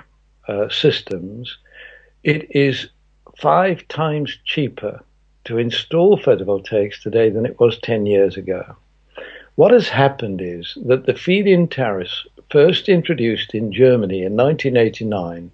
uh, 0.47 0.67
systems, 0.69 1.55
it 2.23 2.47
is 2.49 2.89
five 3.37 3.87
times 3.87 4.35
cheaper 4.43 5.03
to 5.43 5.59
install 5.59 6.17
photovoltaics 6.17 7.03
today 7.03 7.29
than 7.29 7.45
it 7.45 7.59
was 7.59 7.77
10 7.81 8.07
years 8.07 8.35
ago. 8.35 8.75
What 9.55 9.71
has 9.71 9.89
happened 9.89 10.41
is 10.41 10.75
that 10.87 11.05
the 11.05 11.13
feed 11.13 11.45
in 11.45 11.67
tariffs, 11.67 12.25
first 12.49 12.89
introduced 12.89 13.53
in 13.53 13.71
Germany 13.71 14.23
in 14.23 14.35
1989 14.35 15.51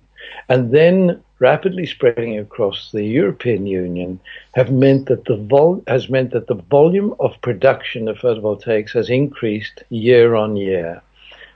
and 0.48 0.72
then 0.72 1.22
rapidly 1.42 1.88
spreading 1.88 2.38
across 2.38 2.92
the 2.92 3.04
European 3.04 3.66
Union, 3.66 4.20
have 4.54 4.72
meant 4.72 5.08
that 5.08 5.26
the 5.26 5.36
vol- 5.36 5.84
has 5.88 6.08
meant 6.08 6.32
that 6.32 6.46
the 6.46 6.62
volume 6.70 7.16
of 7.20 7.42
production 7.42 8.08
of 8.08 8.18
photovoltaics 8.20 8.92
has 8.92 9.10
increased 9.10 9.84
year 9.90 10.36
on 10.36 10.56
year. 10.56 11.02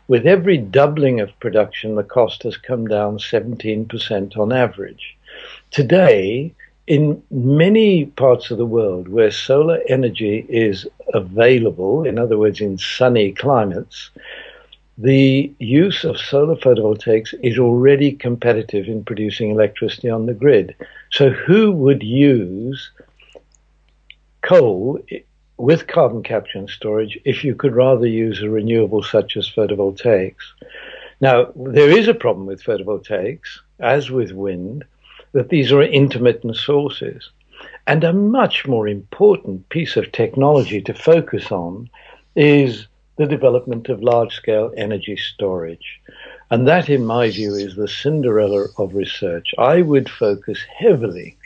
With 0.07 0.25
every 0.25 0.57
doubling 0.57 1.19
of 1.19 1.39
production, 1.39 1.93
the 1.95 2.03
cost 2.03 2.41
has 2.43 2.57
come 2.57 2.87
down 2.87 3.19
17% 3.19 4.37
on 4.37 4.51
average. 4.51 5.15
Today, 5.69 6.51
in 6.87 7.21
many 7.29 8.05
parts 8.05 8.49
of 8.49 8.57
the 8.57 8.65
world 8.65 9.07
where 9.07 9.31
solar 9.31 9.79
energy 9.87 10.45
is 10.49 10.87
available, 11.13 12.05
in 12.05 12.17
other 12.17 12.37
words, 12.39 12.59
in 12.59 12.79
sunny 12.79 13.31
climates, 13.31 14.09
the 14.97 15.53
use 15.59 16.05
of 16.05 16.17
solar 16.17 16.55
photovoltaics 16.55 17.33
is 17.43 17.59
already 17.59 18.13
competitive 18.13 18.87
in 18.87 19.03
producing 19.03 19.51
electricity 19.51 20.09
on 20.09 20.25
the 20.25 20.33
grid. 20.33 20.75
So, 21.11 21.29
who 21.29 21.71
would 21.73 22.01
use 22.01 22.91
coal 24.41 24.99
with 25.57 25.87
carbon 25.87 26.23
capture 26.23 26.59
and 26.59 26.69
storage 26.69 27.19
if 27.25 27.43
you 27.43 27.55
could 27.55 27.75
rather 27.75 28.07
use 28.07 28.41
a 28.41 28.49
renewable 28.49 29.03
such 29.03 29.35
as 29.35 29.49
photovoltaics? 29.49 30.35
Now, 31.19 31.51
there 31.55 31.89
is 31.89 32.07
a 32.07 32.13
problem 32.13 32.45
with 32.45 32.63
photovoltaics, 32.63 33.59
as 33.79 34.11
with 34.11 34.31
wind, 34.31 34.85
that 35.33 35.49
these 35.49 35.71
are 35.71 35.81
intermittent 35.81 36.55
sources. 36.55 37.31
And 37.87 38.03
a 38.03 38.13
much 38.13 38.65
more 38.65 38.87
important 38.87 39.67
piece 39.69 39.97
of 39.97 40.11
technology 40.11 40.81
to 40.81 40.93
focus 40.93 41.51
on 41.51 41.89
is 42.35 42.87
the 43.17 43.25
development 43.25 43.89
of 43.89 44.03
large 44.03 44.33
scale 44.33 44.71
energy 44.75 45.17
storage. 45.17 46.01
And 46.51 46.67
that, 46.67 46.89
in 46.89 47.05
my 47.05 47.29
view, 47.29 47.55
is 47.55 47.75
the 47.75 47.87
Cinderella 47.87 48.67
of 48.77 48.93
research. 48.93 49.53
I 49.57 49.81
would 49.81 50.09
focus 50.09 50.59
heavily 50.77 51.37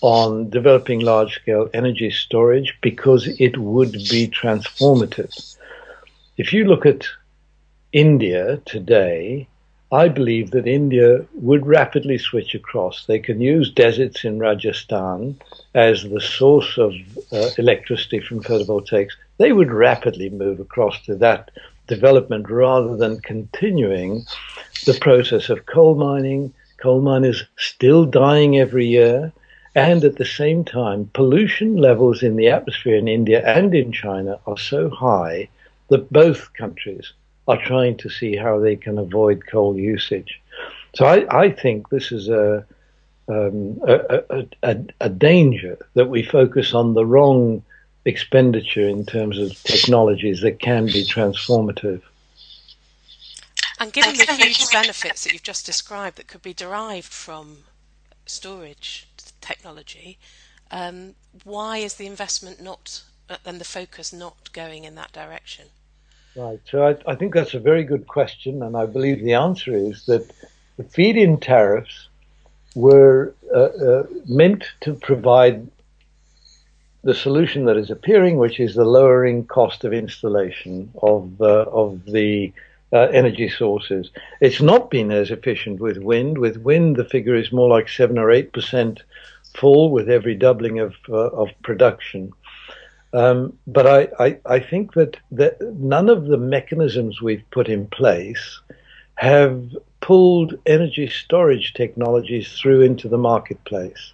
on 0.00 0.48
developing 0.50 1.00
large 1.00 1.34
scale 1.34 1.68
energy 1.74 2.10
storage 2.10 2.78
because 2.80 3.26
it 3.40 3.58
would 3.58 3.92
be 3.92 4.28
transformative. 4.28 5.56
If 6.36 6.52
you 6.52 6.64
look 6.64 6.86
at 6.86 7.04
India 7.92 8.58
today, 8.64 9.48
I 9.90 10.08
believe 10.08 10.50
that 10.50 10.66
India 10.66 11.24
would 11.34 11.66
rapidly 11.66 12.18
switch 12.18 12.54
across. 12.54 13.06
They 13.06 13.18
can 13.18 13.40
use 13.40 13.72
deserts 13.72 14.24
in 14.24 14.38
Rajasthan 14.38 15.40
as 15.74 16.02
the 16.02 16.20
source 16.20 16.76
of 16.76 16.92
uh, 17.32 17.50
electricity 17.56 18.20
from 18.20 18.42
photovoltaics. 18.42 19.12
They 19.38 19.52
would 19.52 19.72
rapidly 19.72 20.30
move 20.30 20.60
across 20.60 21.00
to 21.02 21.14
that 21.16 21.50
development 21.86 22.50
rather 22.50 22.96
than 22.96 23.20
continuing 23.20 24.24
the 24.84 24.98
process 25.00 25.48
of 25.48 25.66
coal 25.66 25.94
mining. 25.94 26.52
Coal 26.78 27.00
miners 27.00 27.44
still 27.56 28.04
dying 28.04 28.58
every 28.58 28.86
year. 28.86 29.32
And 29.74 30.04
at 30.04 30.16
the 30.16 30.24
same 30.24 30.64
time, 30.64 31.10
pollution 31.14 31.76
levels 31.76 32.22
in 32.22 32.36
the 32.36 32.48
atmosphere 32.48 32.96
in 32.96 33.06
India 33.06 33.42
and 33.46 33.74
in 33.74 33.92
China 33.92 34.38
are 34.46 34.58
so 34.58 34.90
high 34.90 35.48
that 35.88 36.12
both 36.12 36.52
countries 36.54 37.12
are 37.46 37.62
trying 37.62 37.96
to 37.98 38.10
see 38.10 38.36
how 38.36 38.58
they 38.58 38.76
can 38.76 38.98
avoid 38.98 39.46
coal 39.46 39.76
usage. 39.76 40.40
So 40.94 41.06
I, 41.06 41.44
I 41.44 41.50
think 41.50 41.88
this 41.88 42.12
is 42.12 42.28
a, 42.28 42.64
um, 43.28 43.80
a, 43.86 44.46
a, 44.62 44.76
a, 45.00 45.08
danger 45.08 45.78
that 45.94 46.08
we 46.08 46.22
focus 46.22 46.74
on 46.74 46.94
the 46.94 47.06
wrong 47.06 47.62
expenditure 48.08 48.88
in 48.88 49.04
terms 49.04 49.38
of 49.38 49.62
technologies 49.62 50.40
that 50.40 50.58
can 50.60 50.86
be 50.86 51.04
transformative. 51.04 52.02
And 53.80 53.92
given 53.92 54.16
the 54.16 54.24
huge 54.24 54.70
benefits 54.72 55.24
that 55.24 55.32
you've 55.32 55.42
just 55.42 55.66
described 55.66 56.16
that 56.16 56.26
could 56.26 56.42
be 56.42 56.54
derived 56.54 57.12
from 57.12 57.58
storage 58.26 59.06
technology, 59.40 60.18
um, 60.70 61.14
why 61.44 61.78
is 61.78 61.94
the 61.94 62.06
investment 62.06 62.60
not 62.60 63.02
and 63.44 63.60
the 63.60 63.64
focus 63.64 64.12
not 64.12 64.52
going 64.52 64.84
in 64.84 64.94
that 64.94 65.12
direction? 65.12 65.66
Right. 66.34 66.60
So 66.70 66.86
I, 66.86 66.96
I, 67.10 67.14
think 67.14 67.34
that's 67.34 67.54
a 67.54 67.60
very 67.60 67.84
good 67.84 68.06
question, 68.06 68.62
and 68.62 68.76
I 68.76 68.86
believe 68.86 69.22
the 69.22 69.34
answer 69.34 69.74
is 69.74 70.06
that 70.06 70.30
the 70.76 70.84
feed-in 70.84 71.38
tariffs 71.38 72.08
were 72.74 73.34
uh, 73.54 73.58
uh, 73.58 74.06
meant 74.26 74.64
to 74.82 74.94
provide 74.94 75.68
the 77.08 77.14
solution 77.14 77.64
that 77.64 77.78
is 77.78 77.90
appearing, 77.90 78.36
which 78.36 78.60
is 78.60 78.74
the 78.74 78.84
lowering 78.84 79.46
cost 79.46 79.82
of 79.82 79.94
installation 79.94 80.92
of 81.00 81.40
uh, 81.40 81.64
of 81.82 82.04
the 82.04 82.52
uh, 82.92 83.08
energy 83.20 83.48
sources. 83.48 84.10
It's 84.42 84.60
not 84.60 84.90
been 84.90 85.10
as 85.10 85.30
efficient 85.30 85.80
with 85.80 85.96
wind. 85.96 86.36
With 86.36 86.58
wind, 86.58 86.96
the 86.96 87.06
figure 87.06 87.34
is 87.34 87.50
more 87.50 87.70
like 87.70 87.88
seven 87.88 88.18
or 88.18 88.30
eight 88.30 88.52
percent 88.52 89.02
fall 89.56 89.90
with 89.90 90.10
every 90.10 90.34
doubling 90.34 90.80
of 90.80 90.96
uh, 91.08 91.30
of 91.42 91.48
production. 91.62 92.30
Um, 93.14 93.58
but 93.66 93.86
I, 93.86 94.00
I, 94.26 94.38
I, 94.44 94.60
think 94.60 94.92
that, 94.92 95.16
that 95.30 95.62
none 95.62 96.10
of 96.10 96.26
the 96.26 96.36
mechanisms 96.36 97.22
we've 97.22 97.50
put 97.50 97.66
in 97.66 97.86
place 97.86 98.60
have 99.14 99.74
pulled 100.02 100.58
energy 100.66 101.08
storage 101.08 101.72
technologies 101.72 102.52
through 102.52 102.82
into 102.82 103.08
the 103.08 103.16
marketplace. 103.16 104.12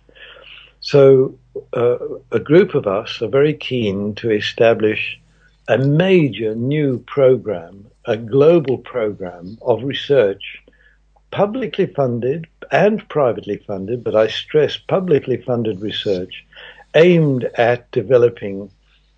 So 0.78 1.34
a 1.72 2.40
group 2.40 2.74
of 2.74 2.86
us 2.86 3.22
are 3.22 3.28
very 3.28 3.54
keen 3.54 4.14
to 4.16 4.30
establish 4.30 5.20
a 5.68 5.78
major 5.78 6.54
new 6.54 6.98
program, 6.98 7.86
a 8.06 8.16
global 8.16 8.78
program 8.78 9.56
of 9.62 9.82
research, 9.82 10.62
publicly 11.30 11.86
funded 11.86 12.46
and 12.70 13.08
privately 13.08 13.56
funded, 13.66 14.04
but 14.04 14.14
I 14.14 14.28
stress 14.28 14.76
publicly 14.76 15.36
funded 15.36 15.80
research 15.80 16.44
aimed 16.94 17.44
at 17.56 17.90
developing 17.90 18.70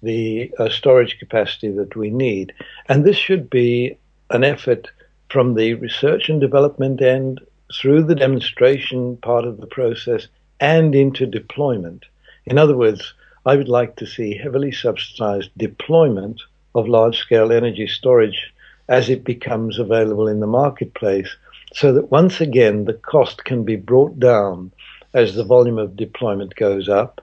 the 0.02 0.52
uh, 0.58 0.68
storage 0.68 1.18
capacity 1.18 1.70
that 1.72 1.96
we 1.96 2.10
need. 2.10 2.52
And 2.88 3.04
this 3.04 3.16
should 3.16 3.50
be 3.50 3.98
an 4.30 4.44
effort 4.44 4.90
from 5.30 5.54
the 5.54 5.74
research 5.74 6.28
and 6.28 6.40
development 6.40 7.02
end 7.02 7.40
through 7.74 8.04
the 8.04 8.14
demonstration 8.14 9.16
part 9.16 9.44
of 9.44 9.60
the 9.60 9.66
process 9.66 10.28
and 10.60 10.94
into 10.94 11.26
deployment. 11.26 12.04
In 12.46 12.58
other 12.58 12.76
words, 12.76 13.14
I 13.44 13.56
would 13.56 13.68
like 13.68 13.96
to 13.96 14.06
see 14.06 14.36
heavily 14.36 14.72
subsidized 14.72 15.50
deployment 15.56 16.40
of 16.74 16.88
large 16.88 17.18
scale 17.18 17.52
energy 17.52 17.86
storage 17.86 18.52
as 18.88 19.08
it 19.08 19.24
becomes 19.24 19.78
available 19.78 20.28
in 20.28 20.40
the 20.40 20.46
marketplace 20.46 21.36
so 21.74 21.92
that 21.92 22.10
once 22.10 22.40
again 22.40 22.84
the 22.84 22.94
cost 22.94 23.44
can 23.44 23.64
be 23.64 23.76
brought 23.76 24.20
down 24.20 24.70
as 25.12 25.34
the 25.34 25.44
volume 25.44 25.78
of 25.78 25.96
deployment 25.96 26.54
goes 26.54 26.88
up 26.88 27.20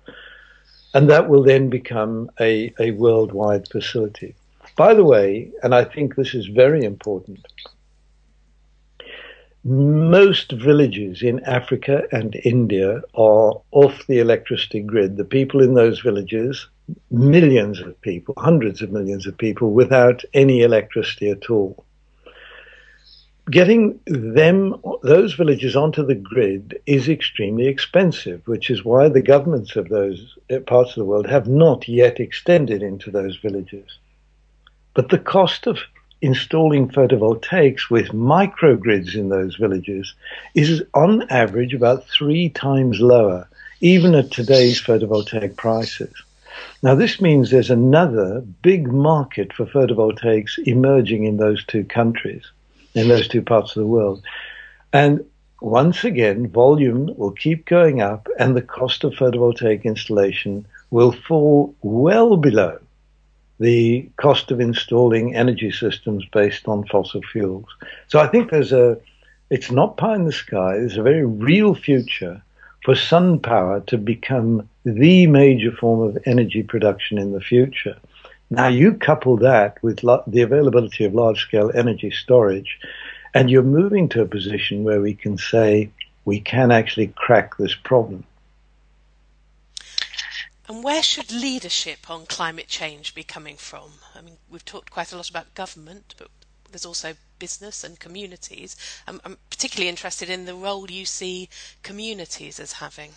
and 0.93 1.09
that 1.09 1.29
will 1.29 1.43
then 1.43 1.69
become 1.69 2.29
a, 2.39 2.73
a 2.79 2.91
worldwide 2.91 3.67
facility. 3.67 4.35
By 4.75 4.93
the 4.93 5.03
way, 5.03 5.51
and 5.61 5.73
I 5.73 5.83
think 5.83 6.15
this 6.15 6.33
is 6.33 6.47
very 6.47 6.83
important, 6.83 7.45
most 9.63 10.51
villages 10.51 11.21
in 11.21 11.43
Africa 11.45 12.03
and 12.11 12.35
India 12.43 13.01
are 13.15 13.61
off 13.71 14.05
the 14.07 14.19
electricity 14.19 14.81
grid. 14.81 15.17
The 15.17 15.25
people 15.25 15.61
in 15.61 15.73
those 15.73 15.99
villages, 16.01 16.67
millions 17.09 17.79
of 17.79 17.99
people, 18.01 18.33
hundreds 18.37 18.81
of 18.81 18.91
millions 18.91 19.25
of 19.25 19.37
people, 19.37 19.71
without 19.71 20.23
any 20.33 20.61
electricity 20.61 21.29
at 21.29 21.49
all 21.49 21.85
getting 23.49 23.99
them, 24.05 24.75
those 25.01 25.33
villages 25.33 25.75
onto 25.75 26.05
the 26.05 26.15
grid 26.15 26.79
is 26.85 27.09
extremely 27.09 27.67
expensive, 27.67 28.41
which 28.47 28.69
is 28.69 28.85
why 28.85 29.09
the 29.09 29.21
governments 29.21 29.75
of 29.75 29.89
those 29.89 30.37
parts 30.65 30.91
of 30.91 30.95
the 30.95 31.05
world 31.05 31.27
have 31.27 31.47
not 31.47 31.87
yet 31.87 32.19
extended 32.19 32.81
into 32.81 33.11
those 33.11 33.37
villages. 33.37 33.99
But 34.93 35.09
the 35.09 35.19
cost 35.19 35.67
of 35.67 35.79
installing 36.23 36.87
photovoltaics 36.87 37.89
with 37.89 38.07
microgrids 38.07 39.13
in 39.13 39.27
those 39.27 39.57
villages 39.57 40.13
is 40.55 40.81
on 40.93 41.29
average 41.29 41.73
about 41.73 42.07
three 42.07 42.47
times 42.47 43.01
lower, 43.01 43.45
even 43.81 44.15
at 44.15 44.31
today's 44.31 44.81
photovoltaic 44.81 45.57
prices. 45.57 46.13
Now, 46.81 46.95
this 46.95 47.19
means 47.19 47.51
there's 47.51 47.69
another 47.69 48.39
big 48.61 48.87
market 48.87 49.51
for 49.51 49.65
photovoltaics 49.65 50.57
emerging 50.65 51.25
in 51.25 51.35
those 51.35 51.65
two 51.65 51.83
countries 51.83 52.49
in 52.93 53.09
those 53.09 53.27
two 53.27 53.41
parts 53.41 53.75
of 53.75 53.81
the 53.81 53.87
world. 53.87 54.23
And 54.93 55.25
once 55.59 56.05
again, 56.05 56.47
volume 56.47 57.13
will 57.17 57.31
keep 57.31 57.65
going 57.65 58.01
up 58.01 58.29
and 58.39 58.55
the 58.55 58.61
cost 58.61 59.03
of 59.03 59.11
photovoltaic 59.11 59.83
installation 59.83 60.65
will 60.89 61.11
fall 61.11 61.75
well 61.81 62.37
below 62.37 62.79
the 63.59 64.09
cost 64.17 64.51
of 64.51 64.59
installing 64.59 65.35
energy 65.35 65.71
systems 65.71 66.25
based 66.31 66.67
on 66.67 66.87
fossil 66.87 67.21
fuels. 67.31 67.65
So 68.07 68.19
I 68.19 68.27
think 68.27 68.49
there's 68.49 68.73
a, 68.73 68.97
it's 69.49 69.71
not 69.71 69.97
pie 69.97 70.15
in 70.15 70.25
the 70.25 70.31
sky, 70.31 70.77
there's 70.77 70.97
a 70.97 71.03
very 71.03 71.25
real 71.25 71.75
future 71.75 72.41
for 72.83 72.95
sun 72.95 73.39
power 73.39 73.81
to 73.81 73.97
become 73.97 74.67
the 74.83 75.27
major 75.27 75.71
form 75.71 76.01
of 76.01 76.17
energy 76.25 76.63
production 76.63 77.17
in 77.17 77.31
the 77.31 77.41
future. 77.41 77.97
Now 78.49 78.67
you 78.67 78.93
couple 78.93 79.37
that 79.37 79.81
with 79.81 80.03
lo- 80.03 80.23
the 80.27 80.41
availability 80.41 81.05
of 81.05 81.15
large 81.15 81.39
scale 81.39 81.71
energy 81.73 82.11
storage, 82.11 82.79
and 83.33 83.49
you're 83.49 83.63
moving 83.63 84.09
to 84.09 84.21
a 84.21 84.27
position 84.27 84.83
where 84.83 85.01
we 85.01 85.13
can 85.13 85.37
say 85.37 85.89
we 86.25 86.39
can 86.39 86.71
actually 86.71 87.07
crack 87.07 87.57
this 87.57 87.73
problem. 87.73 88.25
And 90.67 90.83
where 90.83 91.03
should 91.03 91.31
leadership 91.31 92.09
on 92.09 92.25
climate 92.25 92.67
change 92.67 93.13
be 93.13 93.23
coming 93.23 93.57
from? 93.57 93.91
I 94.15 94.21
mean, 94.21 94.37
we've 94.49 94.63
talked 94.63 94.91
quite 94.91 95.11
a 95.11 95.17
lot 95.17 95.29
about 95.29 95.53
government, 95.55 96.15
but 96.17 96.29
there's 96.71 96.85
also 96.85 97.13
business 97.37 97.83
and 97.83 97.99
communities. 97.99 98.77
I'm, 99.07 99.19
I'm 99.25 99.37
particularly 99.49 99.89
interested 99.89 100.29
in 100.29 100.45
the 100.45 100.55
role 100.55 100.89
you 100.89 101.05
see 101.05 101.49
communities 101.83 102.59
as 102.59 102.73
having. 102.73 103.11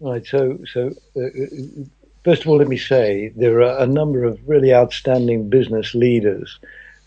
Right. 0.00 0.24
So, 0.24 0.58
so 0.72 0.94
uh, 1.16 1.84
first 2.24 2.42
of 2.42 2.48
all, 2.48 2.56
let 2.56 2.68
me 2.68 2.78
say 2.78 3.32
there 3.36 3.62
are 3.62 3.82
a 3.82 3.86
number 3.86 4.24
of 4.24 4.40
really 4.48 4.72
outstanding 4.72 5.50
business 5.50 5.94
leaders 5.94 6.58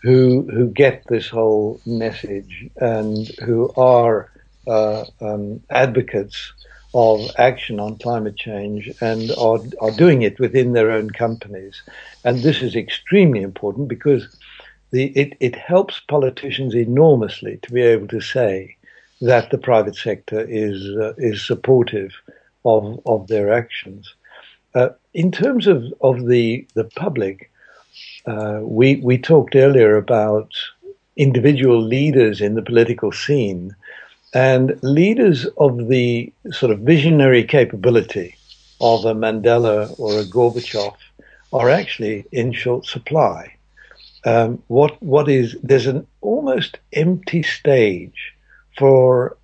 who 0.02 0.48
who 0.52 0.66
get 0.68 1.04
this 1.06 1.28
whole 1.28 1.80
message 1.86 2.68
and 2.76 3.28
who 3.44 3.72
are 3.76 4.30
uh, 4.66 5.04
um, 5.20 5.62
advocates 5.70 6.52
of 6.94 7.30
action 7.38 7.80
on 7.80 7.96
climate 7.98 8.36
change 8.36 8.90
and 9.00 9.30
are, 9.32 9.60
are 9.80 9.90
doing 9.92 10.22
it 10.22 10.38
within 10.38 10.72
their 10.72 10.90
own 10.90 11.10
companies. 11.10 11.82
And 12.24 12.38
this 12.38 12.62
is 12.62 12.76
extremely 12.76 13.42
important 13.42 13.88
because 13.88 14.28
the, 14.90 15.06
it, 15.18 15.34
it 15.40 15.56
helps 15.56 16.00
politicians 16.00 16.74
enormously 16.74 17.58
to 17.62 17.72
be 17.72 17.80
able 17.80 18.08
to 18.08 18.20
say 18.20 18.76
that 19.22 19.50
the 19.50 19.58
private 19.58 19.96
sector 19.96 20.40
is, 20.46 20.84
uh, 20.96 21.14
is 21.16 21.46
supportive 21.46 22.12
of, 22.64 23.00
of 23.06 23.26
their 23.28 23.52
actions. 23.52 24.14
Uh, 24.74 24.90
in 25.14 25.32
terms 25.32 25.66
of, 25.66 25.84
of 26.02 26.26
the, 26.26 26.66
the 26.74 26.84
public, 26.84 27.50
uh, 28.26 28.60
we, 28.62 28.96
we 28.96 29.16
talked 29.16 29.56
earlier 29.56 29.96
about 29.96 30.52
individual 31.16 31.80
leaders 31.80 32.40
in 32.40 32.54
the 32.54 32.62
political 32.62 33.12
scene 33.12 33.74
and 34.34 34.78
leaders 34.82 35.46
of 35.58 35.88
the 35.88 36.32
sort 36.50 36.72
of 36.72 36.80
visionary 36.80 37.44
capability 37.44 38.36
of 38.80 39.04
a 39.04 39.14
Mandela 39.14 39.98
or 39.98 40.18
a 40.18 40.24
Gorbachev 40.24 40.94
are 41.52 41.70
actually 41.70 42.24
in 42.32 42.52
short 42.52 42.86
supply. 42.86 43.54
Um, 44.24 44.62
what 44.68 45.02
what 45.02 45.28
is 45.28 45.56
there's 45.62 45.86
an 45.86 46.06
almost 46.20 46.78
empty 46.92 47.42
stage 47.42 48.32
for 48.78 49.36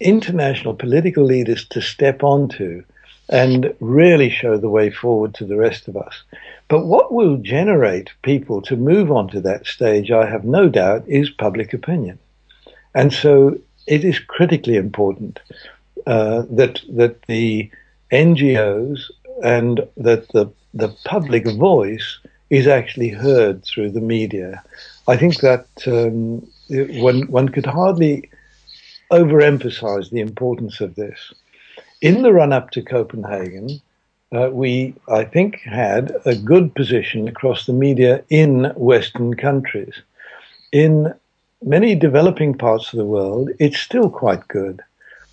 international 0.00 0.74
political 0.74 1.24
leaders 1.24 1.66
to 1.68 1.80
step 1.80 2.22
onto 2.22 2.84
and 3.28 3.74
really 3.80 4.28
show 4.30 4.56
the 4.56 4.68
way 4.68 4.90
forward 4.90 5.34
to 5.34 5.44
the 5.44 5.56
rest 5.56 5.88
of 5.88 5.96
us. 5.96 6.22
But 6.68 6.86
what 6.86 7.12
will 7.12 7.36
generate 7.36 8.10
people 8.22 8.62
to 8.62 8.76
move 8.76 9.10
onto 9.10 9.40
that 9.40 9.66
stage, 9.66 10.10
I 10.10 10.28
have 10.28 10.44
no 10.44 10.68
doubt, 10.68 11.04
is 11.06 11.30
public 11.30 11.72
opinion. 11.72 12.18
And 12.94 13.12
so 13.12 13.58
it 13.86 14.04
is 14.04 14.18
critically 14.18 14.76
important 14.76 15.40
uh, 16.06 16.42
that 16.50 16.80
that 16.90 17.22
the 17.28 17.70
NGOs 18.10 19.10
and 19.42 19.80
that 19.96 20.28
the 20.28 20.50
the 20.74 20.88
public 21.04 21.46
voice 21.56 22.18
is 22.50 22.66
actually 22.66 23.08
heard 23.08 23.64
through 23.64 23.90
the 23.90 24.00
media. 24.00 24.62
I 25.08 25.16
think 25.16 25.40
that 25.40 25.66
um, 25.86 26.46
one 27.00 27.22
one 27.28 27.48
could 27.48 27.66
hardly 27.66 28.28
overemphasize 29.10 30.10
the 30.10 30.20
importance 30.20 30.80
of 30.80 30.94
this. 30.94 31.32
In 32.00 32.22
the 32.22 32.32
run 32.32 32.52
up 32.52 32.70
to 32.70 32.82
Copenhagen, 32.82 33.80
uh, 34.32 34.48
we, 34.50 34.94
I 35.08 35.24
think, 35.24 35.60
had 35.60 36.12
a 36.24 36.34
good 36.34 36.74
position 36.74 37.28
across 37.28 37.66
the 37.66 37.72
media 37.72 38.24
in 38.30 38.72
Western 38.76 39.34
countries. 39.34 39.94
In 40.72 41.14
many 41.62 41.94
developing 41.94 42.54
parts 42.54 42.92
of 42.92 42.98
the 42.98 43.04
world, 43.04 43.50
it's 43.58 43.78
still 43.78 44.10
quite 44.10 44.46
good. 44.48 44.80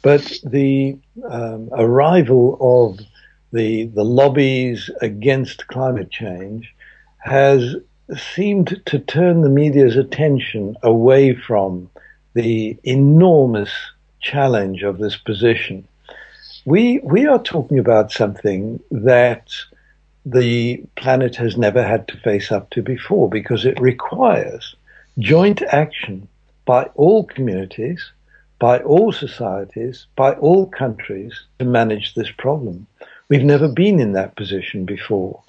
But 0.02 0.40
the 0.44 0.98
um, 1.30 1.70
arrival 1.74 2.58
of 2.62 3.06
the, 3.52 3.86
the 3.88 4.04
lobbies 4.04 4.90
against 5.02 5.68
climate 5.68 6.12
change 6.12 6.74
has 7.18 7.76
seemed 8.18 8.82
to 8.86 9.00
turn 9.00 9.42
the 9.42 9.50
media's 9.50 9.98
attention 9.98 10.76
away 10.84 11.36
from 11.36 11.90
the 12.34 12.78
enormous 12.84 13.72
challenge 14.22 14.84
of 14.84 14.98
this 14.98 15.18
position. 15.18 15.88
We, 16.66 17.00
we 17.00 17.26
are 17.26 17.42
talking 17.42 17.80
about 17.80 18.12
something 18.12 18.80
that 18.92 19.50
the 20.26 20.84
planet 20.96 21.36
has 21.38 21.58
never 21.58 21.84
had 21.84 22.08
to 22.10 22.18
face 22.18 22.52
up 22.52 22.70
to 22.72 22.82
before 22.82 23.30
because 23.30 23.66
it 23.66 23.80
requires 23.80 24.76
joint 25.20 25.62
action 25.62 26.28
by 26.66 26.84
all 26.96 27.24
communities, 27.26 28.12
by 28.58 28.80
all 28.80 29.12
societies, 29.12 30.08
by 30.16 30.34
all 30.34 30.66
countries 30.66 31.46
to 31.60 31.66
manage 31.66 32.14
this 32.14 32.32
problem. 32.32 32.88
We've 33.30 33.44
never 33.44 33.68
been 33.68 34.00
in 34.00 34.14
that 34.14 34.36
position 34.36 34.86
before. 34.86 35.42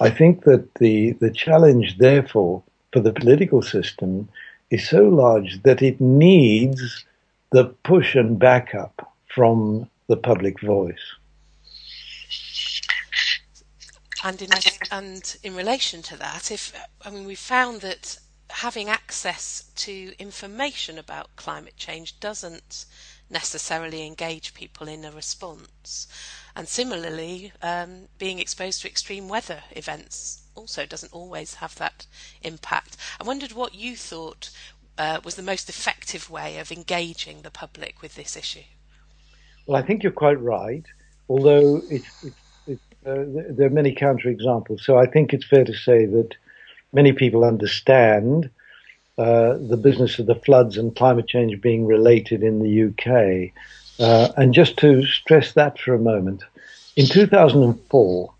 I 0.00 0.10
think 0.10 0.44
that 0.44 0.74
the, 0.76 1.12
the 1.12 1.30
challenge, 1.30 1.98
therefore, 1.98 2.62
for 2.92 3.00
the 3.00 3.12
political 3.12 3.62
system 3.62 4.28
is 4.70 4.88
so 4.88 5.02
large 5.08 5.62
that 5.62 5.82
it 5.82 6.00
needs 6.00 7.04
the 7.52 7.64
push 7.84 8.14
and 8.14 8.38
backup 8.38 9.12
from 9.26 9.88
the 10.08 10.16
public 10.16 10.60
voice. 10.60 11.14
And 14.24 14.40
in, 14.42 14.50
and 14.90 15.36
in 15.42 15.54
relation 15.54 16.02
to 16.02 16.16
that, 16.16 16.50
if 16.50 16.72
I 17.04 17.10
mean, 17.10 17.26
we 17.26 17.34
found 17.34 17.80
that 17.82 18.18
having 18.56 18.88
access 18.88 19.70
to 19.76 20.18
information 20.18 20.98
about 20.98 21.36
climate 21.36 21.76
change 21.76 22.18
doesn't 22.20 22.86
necessarily 23.28 24.06
engage 24.06 24.54
people 24.54 24.88
in 24.88 25.04
a 25.04 25.10
response. 25.10 26.08
And 26.54 26.66
similarly, 26.66 27.52
um, 27.60 28.08
being 28.18 28.38
exposed 28.38 28.80
to 28.80 28.88
extreme 28.88 29.28
weather 29.28 29.60
events 29.72 30.40
also 30.54 30.86
doesn't 30.86 31.12
always 31.12 31.54
have 31.54 31.74
that 31.74 32.06
impact. 32.42 32.96
I 33.20 33.24
wondered 33.24 33.52
what 33.52 33.74
you 33.74 33.94
thought 33.94 34.48
uh, 34.96 35.20
was 35.22 35.34
the 35.34 35.42
most 35.42 35.68
effective 35.68 36.30
way 36.30 36.56
of 36.56 36.72
engaging 36.72 37.42
the 37.42 37.50
public 37.50 38.00
with 38.00 38.14
this 38.14 38.38
issue. 38.38 38.64
Well, 39.66 39.76
I 39.76 39.86
think 39.86 40.02
you're 40.02 40.12
quite 40.12 40.40
right, 40.40 40.86
although 41.28 41.82
it's, 41.90 42.24
it's, 42.24 42.36
it's, 42.66 42.82
uh, 43.04 43.24
there 43.50 43.66
are 43.66 43.70
many 43.70 43.94
counterexamples. 43.94 44.80
So 44.80 44.96
I 44.96 45.04
think 45.04 45.34
it's 45.34 45.44
fair 45.44 45.64
to 45.64 45.74
say 45.74 46.06
that 46.06 46.30
many 46.96 47.12
people 47.12 47.44
understand 47.44 48.50
uh, 49.18 49.58
the 49.72 49.76
business 49.76 50.18
of 50.18 50.26
the 50.26 50.40
floods 50.46 50.78
and 50.78 50.96
climate 50.96 51.28
change 51.28 51.60
being 51.60 51.84
related 51.86 52.42
in 52.42 52.56
the 52.60 52.74
UK. 52.88 53.52
Uh, 54.00 54.32
and 54.36 54.54
just 54.54 54.76
to 54.78 55.04
stress 55.04 55.52
that 55.52 55.78
for 55.78 55.94
a 55.94 55.98
moment, 55.98 56.42
in 56.96 57.06
2004, 57.06 58.32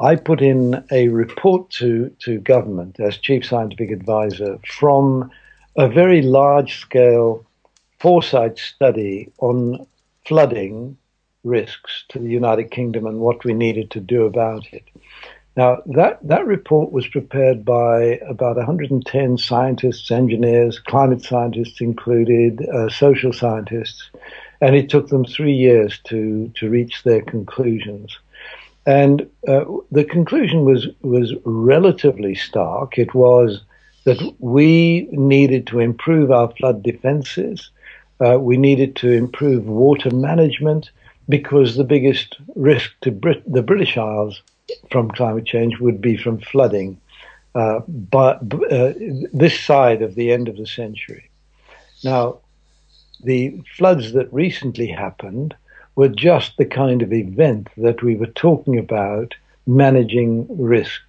I 0.00 0.16
put 0.16 0.40
in 0.40 0.84
a 0.90 1.08
report 1.08 1.70
to, 1.78 2.10
to 2.20 2.38
government 2.38 3.00
as 3.00 3.16
chief 3.16 3.44
scientific 3.44 3.90
advisor 3.90 4.58
from 4.66 5.30
a 5.76 5.88
very 5.88 6.22
large 6.22 6.80
scale 6.80 7.44
foresight 7.98 8.58
study 8.58 9.32
on 9.38 9.86
flooding 10.26 10.96
risks 11.42 12.04
to 12.10 12.18
the 12.18 12.30
United 12.30 12.70
Kingdom 12.70 13.06
and 13.06 13.18
what 13.18 13.44
we 13.44 13.54
needed 13.54 13.90
to 13.92 14.00
do 14.00 14.24
about 14.24 14.66
it. 14.72 14.84
Now, 15.56 15.82
that, 15.86 16.18
that 16.26 16.46
report 16.46 16.90
was 16.90 17.06
prepared 17.06 17.64
by 17.64 18.18
about 18.28 18.56
110 18.56 19.38
scientists, 19.38 20.10
engineers, 20.10 20.80
climate 20.80 21.22
scientists 21.22 21.80
included, 21.80 22.68
uh, 22.68 22.88
social 22.88 23.32
scientists, 23.32 24.10
and 24.60 24.74
it 24.74 24.88
took 24.90 25.08
them 25.08 25.24
three 25.24 25.54
years 25.54 26.00
to, 26.04 26.50
to 26.56 26.68
reach 26.68 27.04
their 27.04 27.22
conclusions. 27.22 28.18
And 28.84 29.30
uh, 29.46 29.64
the 29.92 30.04
conclusion 30.04 30.64
was, 30.64 30.88
was 31.02 31.32
relatively 31.44 32.34
stark. 32.34 32.98
It 32.98 33.14
was 33.14 33.62
that 34.04 34.34
we 34.40 35.08
needed 35.12 35.68
to 35.68 35.78
improve 35.78 36.32
our 36.32 36.50
flood 36.52 36.82
defenses, 36.82 37.70
uh, 38.20 38.38
we 38.38 38.56
needed 38.56 38.96
to 38.96 39.10
improve 39.10 39.66
water 39.66 40.10
management, 40.10 40.90
because 41.28 41.76
the 41.76 41.84
biggest 41.84 42.36
risk 42.56 42.90
to 43.02 43.10
Brit- 43.12 43.50
the 43.50 43.62
British 43.62 43.96
Isles 43.96 44.42
from 44.90 45.10
climate 45.10 45.46
change 45.46 45.78
would 45.78 46.00
be 46.00 46.16
from 46.16 46.40
flooding, 46.40 47.00
uh, 47.54 47.80
but 47.88 48.40
uh, 48.70 48.92
this 49.32 49.58
side 49.58 50.02
of 50.02 50.14
the 50.14 50.32
end 50.32 50.48
of 50.48 50.56
the 50.56 50.66
century. 50.66 51.30
Now, 52.02 52.38
the 53.22 53.60
floods 53.76 54.12
that 54.12 54.32
recently 54.32 54.88
happened 54.88 55.54
were 55.96 56.08
just 56.08 56.56
the 56.56 56.64
kind 56.64 57.02
of 57.02 57.12
event 57.12 57.68
that 57.76 58.02
we 58.02 58.16
were 58.16 58.26
talking 58.26 58.78
about 58.78 59.34
managing 59.66 60.46
risk 60.50 61.00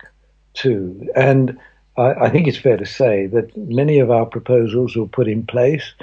to. 0.54 1.10
And 1.16 1.58
I, 1.98 2.14
I 2.14 2.30
think 2.30 2.48
it's 2.48 2.58
fair 2.58 2.78
to 2.78 2.86
say 2.86 3.28
that 3.28 3.56
many 3.58 4.00
of 4.00 4.12
our 4.12 4.26
proposals 4.26 4.96
were 4.96 5.08
put 5.08 5.28
in 5.28 5.46
place, 5.46 5.94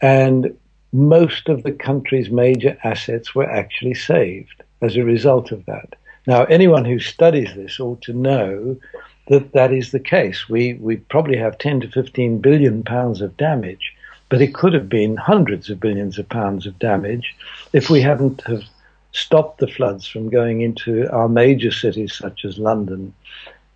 and 0.00 0.56
most 0.92 1.48
of 1.48 1.64
the 1.64 1.72
country's 1.72 2.30
major 2.30 2.78
assets 2.84 3.34
were 3.34 3.50
actually 3.50 3.94
saved 3.94 4.62
as 4.80 4.96
a 4.96 5.04
result 5.04 5.52
of 5.52 5.66
that. 5.66 5.94
Now, 6.28 6.44
anyone 6.44 6.84
who 6.84 6.98
studies 6.98 7.54
this 7.54 7.80
ought 7.80 8.02
to 8.02 8.12
know 8.12 8.76
that 9.28 9.54
that 9.54 9.72
is 9.72 9.92
the 9.92 9.98
case. 9.98 10.46
We, 10.46 10.74
we 10.74 10.96
probably 10.96 11.38
have 11.38 11.56
10 11.56 11.80
to 11.80 11.90
15 11.90 12.40
billion 12.40 12.82
pounds 12.82 13.22
of 13.22 13.34
damage, 13.38 13.94
but 14.28 14.42
it 14.42 14.52
could 14.52 14.74
have 14.74 14.90
been 14.90 15.16
hundreds 15.16 15.70
of 15.70 15.80
billions 15.80 16.18
of 16.18 16.28
pounds 16.28 16.66
of 16.66 16.78
damage 16.78 17.34
if 17.72 17.88
we 17.88 18.02
hadn't 18.02 18.42
have 18.42 18.62
stopped 19.12 19.58
the 19.58 19.68
floods 19.68 20.06
from 20.06 20.28
going 20.28 20.60
into 20.60 21.10
our 21.10 21.30
major 21.30 21.70
cities 21.70 22.12
such 22.14 22.44
as 22.44 22.58
London 22.58 23.14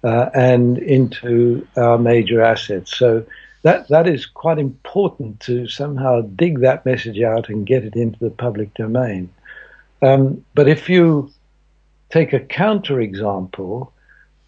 uh, 0.05 0.29
and 0.35 0.77
into 0.77 1.67
our 1.79 1.97
major 1.97 2.43
assets. 2.43 2.95
So 2.95 3.25
that 3.62 3.88
that 3.88 4.07
is 4.07 4.27
quite 4.27 4.59
important 4.59 5.41
to 5.41 5.67
somehow 5.69 6.21
dig 6.21 6.61
that 6.61 6.85
message 6.85 7.23
out 7.23 7.49
and 7.49 7.67
get 7.67 7.83
it 7.83 7.97
into 7.97 8.19
the 8.19 8.29
public 8.29 8.75
domain. 8.75 9.31
Um, 10.03 10.45
but 10.55 10.69
if 10.69 10.91
you 10.91 11.33
take 12.12 12.33
a 12.33 12.40
counter 12.40 13.01
example, 13.01 13.92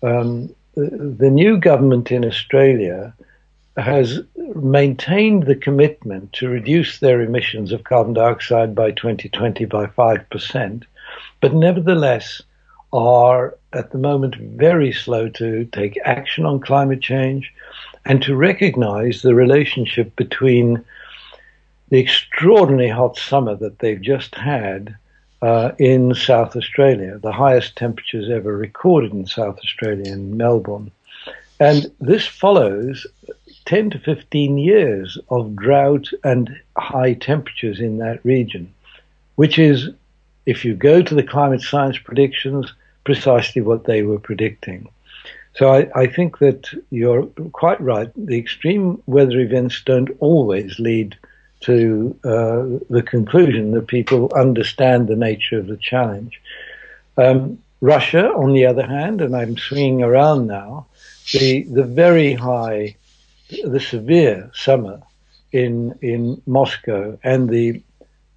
um, 0.02 0.54
the, 0.74 1.30
new 1.30 1.56
government 1.56 2.12
in 2.12 2.24
Australia 2.24 3.14
has 3.76 4.20
maintained 4.54 5.44
the 5.44 5.56
commitment 5.56 6.32
to 6.34 6.48
reduce 6.48 6.98
their 6.98 7.22
emissions 7.22 7.72
of 7.72 7.82
carbon 7.84 8.12
dioxide 8.12 8.74
by 8.74 8.90
2020 8.90 9.64
by 9.64 9.86
5%, 9.86 10.84
but 11.40 11.54
nevertheless 11.54 12.42
are 12.92 13.56
at 13.72 13.90
the 13.90 13.98
moment 13.98 14.36
very 14.36 14.92
slow 14.92 15.28
to 15.28 15.64
take 15.66 15.98
action 16.04 16.44
on 16.44 16.60
climate 16.60 17.00
change 17.00 17.52
and 18.04 18.22
to 18.22 18.36
recognize 18.36 19.22
the 19.22 19.34
relationship 19.34 20.14
between 20.16 20.84
the 21.88 21.98
extraordinarily 21.98 22.90
hot 22.90 23.16
summer 23.16 23.56
that 23.56 23.78
they've 23.78 24.02
just 24.02 24.34
had 24.34 24.96
uh, 25.44 25.74
in 25.78 26.14
South 26.14 26.56
Australia, 26.56 27.18
the 27.18 27.30
highest 27.30 27.76
temperatures 27.76 28.30
ever 28.30 28.56
recorded 28.56 29.12
in 29.12 29.26
South 29.26 29.58
Australia 29.58 30.10
in 30.10 30.38
Melbourne. 30.38 30.90
And 31.60 31.92
this 32.00 32.26
follows 32.26 33.06
10 33.66 33.90
to 33.90 33.98
15 33.98 34.56
years 34.56 35.18
of 35.28 35.54
drought 35.54 36.08
and 36.24 36.48
high 36.78 37.12
temperatures 37.12 37.78
in 37.78 37.98
that 37.98 38.24
region, 38.24 38.72
which 39.34 39.58
is, 39.58 39.90
if 40.46 40.64
you 40.64 40.74
go 40.74 41.02
to 41.02 41.14
the 41.14 41.22
climate 41.22 41.60
science 41.60 41.98
predictions, 41.98 42.72
precisely 43.04 43.60
what 43.60 43.84
they 43.84 44.00
were 44.02 44.18
predicting. 44.18 44.88
So 45.56 45.74
I, 45.74 45.90
I, 45.94 46.06
think 46.06 46.38
that 46.38 46.70
you're 46.90 47.26
quite 47.52 47.80
right. 47.82 48.10
The 48.16 48.38
extreme 48.38 49.02
weather 49.04 49.38
events 49.40 49.82
don't 49.84 50.10
always 50.20 50.78
lead 50.78 51.18
to 51.60 52.18
uh, 52.24 52.84
the 52.90 53.02
conclusion 53.02 53.72
that 53.72 53.86
people 53.86 54.32
understand 54.34 55.08
the 55.08 55.16
nature 55.16 55.58
of 55.58 55.66
the 55.66 55.76
challenge. 55.76 56.40
Um, 57.16 57.58
Russia, 57.80 58.32
on 58.32 58.52
the 58.52 58.66
other 58.66 58.86
hand, 58.86 59.20
and 59.20 59.36
I'm 59.36 59.56
swinging 59.56 60.02
around 60.02 60.46
now, 60.46 60.86
the 61.32 61.62
the 61.64 61.84
very 61.84 62.34
high, 62.34 62.96
the 63.64 63.80
severe 63.80 64.50
summer 64.54 65.00
in 65.52 65.98
in 66.02 66.42
Moscow 66.46 67.18
and 67.22 67.48
the 67.48 67.82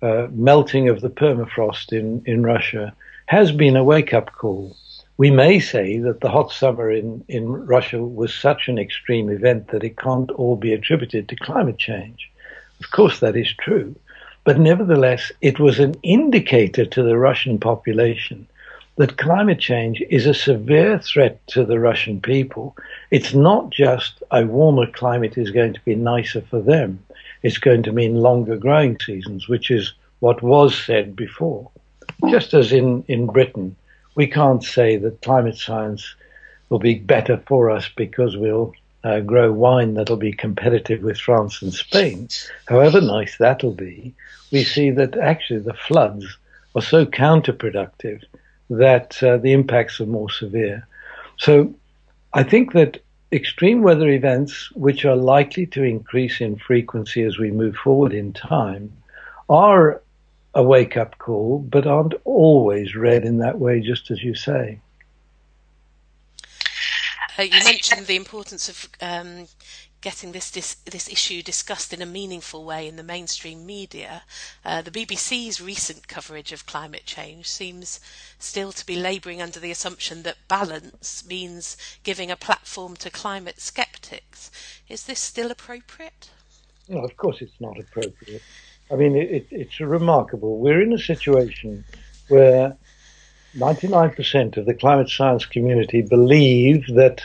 uh, 0.01 0.27
melting 0.31 0.89
of 0.89 1.01
the 1.01 1.09
permafrost 1.09 1.91
in 1.91 2.21
in 2.25 2.43
Russia 2.43 2.93
has 3.25 3.51
been 3.51 3.75
a 3.75 3.83
wake 3.83 4.13
up 4.13 4.31
call. 4.33 4.75
We 5.17 5.31
may 5.31 5.59
say 5.59 5.97
that 5.99 6.21
the 6.21 6.29
hot 6.29 6.51
summer 6.51 6.91
in, 6.91 7.25
in 7.27 7.51
Russia 7.65 8.01
was 8.01 8.33
such 8.33 8.67
an 8.67 8.77
extreme 8.77 9.29
event 9.29 9.69
that 9.69 9.83
it 9.83 9.97
can't 9.97 10.29
all 10.31 10.55
be 10.55 10.73
attributed 10.73 11.27
to 11.27 11.35
climate 11.35 11.79
change. 11.79 12.29
Of 12.79 12.91
course, 12.91 13.19
that 13.19 13.35
is 13.35 13.53
true. 13.53 13.95
But 14.43 14.59
nevertheless, 14.59 15.31
it 15.41 15.59
was 15.59 15.79
an 15.79 15.95
indicator 16.03 16.85
to 16.85 17.03
the 17.03 17.17
Russian 17.17 17.59
population 17.59 18.47
that 18.95 19.17
climate 19.17 19.59
change 19.59 20.01
is 20.09 20.25
a 20.25 20.33
severe 20.33 20.97
threat 20.97 21.45
to 21.47 21.65
the 21.65 21.79
Russian 21.79 22.19
people. 22.19 22.75
It's 23.11 23.33
not 23.33 23.69
just 23.69 24.23
a 24.31 24.45
warmer 24.45 24.87
climate 24.87 25.37
is 25.37 25.51
going 25.51 25.73
to 25.73 25.81
be 25.85 25.95
nicer 25.95 26.41
for 26.41 26.61
them. 26.61 27.03
It's 27.43 27.59
going 27.59 27.83
to 27.83 27.91
mean 27.91 28.15
longer 28.15 28.57
growing 28.57 28.97
seasons, 28.99 29.47
which 29.47 29.69
is 29.69 29.93
what 30.19 30.41
was 30.41 30.75
said 30.75 31.15
before 31.15 31.69
just 32.29 32.53
as 32.53 32.71
in, 32.71 33.03
in 33.07 33.27
Britain, 33.27 33.75
we 34.15 34.27
can't 34.27 34.63
say 34.63 34.97
that 34.97 35.21
climate 35.21 35.57
science 35.57 36.15
will 36.69 36.79
be 36.79 36.95
better 36.95 37.41
for 37.47 37.69
us 37.69 37.89
because 37.95 38.35
we'll 38.35 38.73
uh, 39.07 39.21
grow 39.21 39.51
wine 39.51 39.93
that'll 39.93 40.17
be 40.17 40.33
competitive 40.33 41.01
with 41.01 41.17
France 41.17 41.61
and 41.61 41.73
Spain. 41.73 42.27
However 42.67 42.99
nice 42.99 43.37
that'll 43.37 43.71
be, 43.71 44.13
we 44.51 44.63
see 44.63 44.89
that 44.91 45.17
actually 45.17 45.59
the 45.59 45.73
floods 45.87 46.25
are 46.75 46.81
so 46.81 47.05
counterproductive 47.05 48.23
that 48.69 49.23
uh, 49.23 49.37
the 49.37 49.53
impacts 49.53 50.01
are 50.01 50.05
more 50.05 50.29
severe. 50.29 50.85
So 51.37 51.73
I 52.33 52.43
think 52.43 52.73
that 52.73 53.01
extreme 53.31 53.81
weather 53.81 54.09
events, 54.09 54.71
which 54.71 55.05
are 55.05 55.15
likely 55.15 55.65
to 55.67 55.83
increase 55.83 56.41
in 56.41 56.57
frequency 56.57 57.23
as 57.23 57.37
we 57.37 57.51
move 57.51 57.75
forward 57.75 58.13
in 58.13 58.33
time, 58.33 58.91
are 59.49 60.01
a 60.53 60.63
wake 60.63 60.97
up 60.97 61.17
call, 61.17 61.59
but 61.59 61.87
aren't 61.87 62.15
always 62.25 62.95
read 62.95 63.23
in 63.23 63.37
that 63.37 63.59
way, 63.59 63.79
just 63.79 64.11
as 64.11 64.21
you 64.21 64.35
say. 64.35 64.79
Uh, 67.37 67.43
you 67.43 67.63
mentioned 67.63 68.07
the 68.07 68.15
importance 68.15 68.67
of 68.67 68.89
um, 69.01 69.47
getting 70.01 70.31
this, 70.31 70.49
this, 70.51 70.75
this 70.85 71.07
issue 71.07 71.43
discussed 71.43 71.93
in 71.93 72.01
a 72.01 72.05
meaningful 72.05 72.63
way 72.63 72.87
in 72.87 72.95
the 72.95 73.03
mainstream 73.03 73.65
media. 73.65 74.23
Uh, 74.65 74.81
the 74.81 74.91
BBC's 74.91 75.61
recent 75.61 76.07
coverage 76.07 76.51
of 76.51 76.65
climate 76.65 77.05
change 77.05 77.47
seems 77.47 77.99
still 78.39 78.71
to 78.71 78.85
be 78.85 78.95
labouring 78.95 79.41
under 79.41 79.59
the 79.59 79.71
assumption 79.71 80.23
that 80.23 80.37
balance 80.47 81.25
means 81.27 81.77
giving 82.03 82.31
a 82.31 82.35
platform 82.35 82.95
to 82.95 83.09
climate 83.09 83.59
skeptics. 83.59 84.49
Is 84.87 85.03
this 85.03 85.19
still 85.19 85.51
appropriate? 85.51 86.31
No, 86.87 87.03
of 87.03 87.17
course 87.17 87.41
it's 87.41 87.59
not 87.59 87.79
appropriate. 87.79 88.41
I 88.89 88.95
mean, 88.95 89.15
it, 89.15 89.47
it's 89.51 89.79
remarkable. 89.79 90.59
We're 90.59 90.81
in 90.81 90.93
a 90.93 90.99
situation 90.99 91.83
where 92.29 92.77
99% 93.55 94.57
of 94.57 94.65
the 94.65 94.73
climate 94.73 95.09
science 95.09 95.45
community 95.45 96.01
believe 96.01 96.85
that 96.95 97.21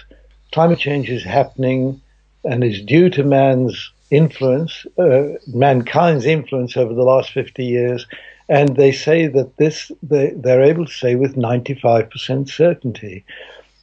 climate 0.52 0.78
change 0.78 1.10
is 1.10 1.24
happening 1.24 2.00
and 2.44 2.64
is 2.64 2.82
due 2.82 3.10
to 3.10 3.22
man's 3.22 3.92
influence, 4.10 4.86
uh, 4.98 5.22
mankind's 5.46 6.26
influence 6.26 6.76
over 6.76 6.94
the 6.94 7.02
last 7.02 7.32
50 7.32 7.64
years. 7.64 8.06
And 8.48 8.76
they 8.76 8.92
say 8.92 9.26
that 9.28 9.56
this, 9.56 9.90
they, 10.02 10.30
they're 10.36 10.62
able 10.62 10.86
to 10.86 10.92
say 10.92 11.14
with 11.14 11.36
95% 11.36 12.50
certainty. 12.50 13.24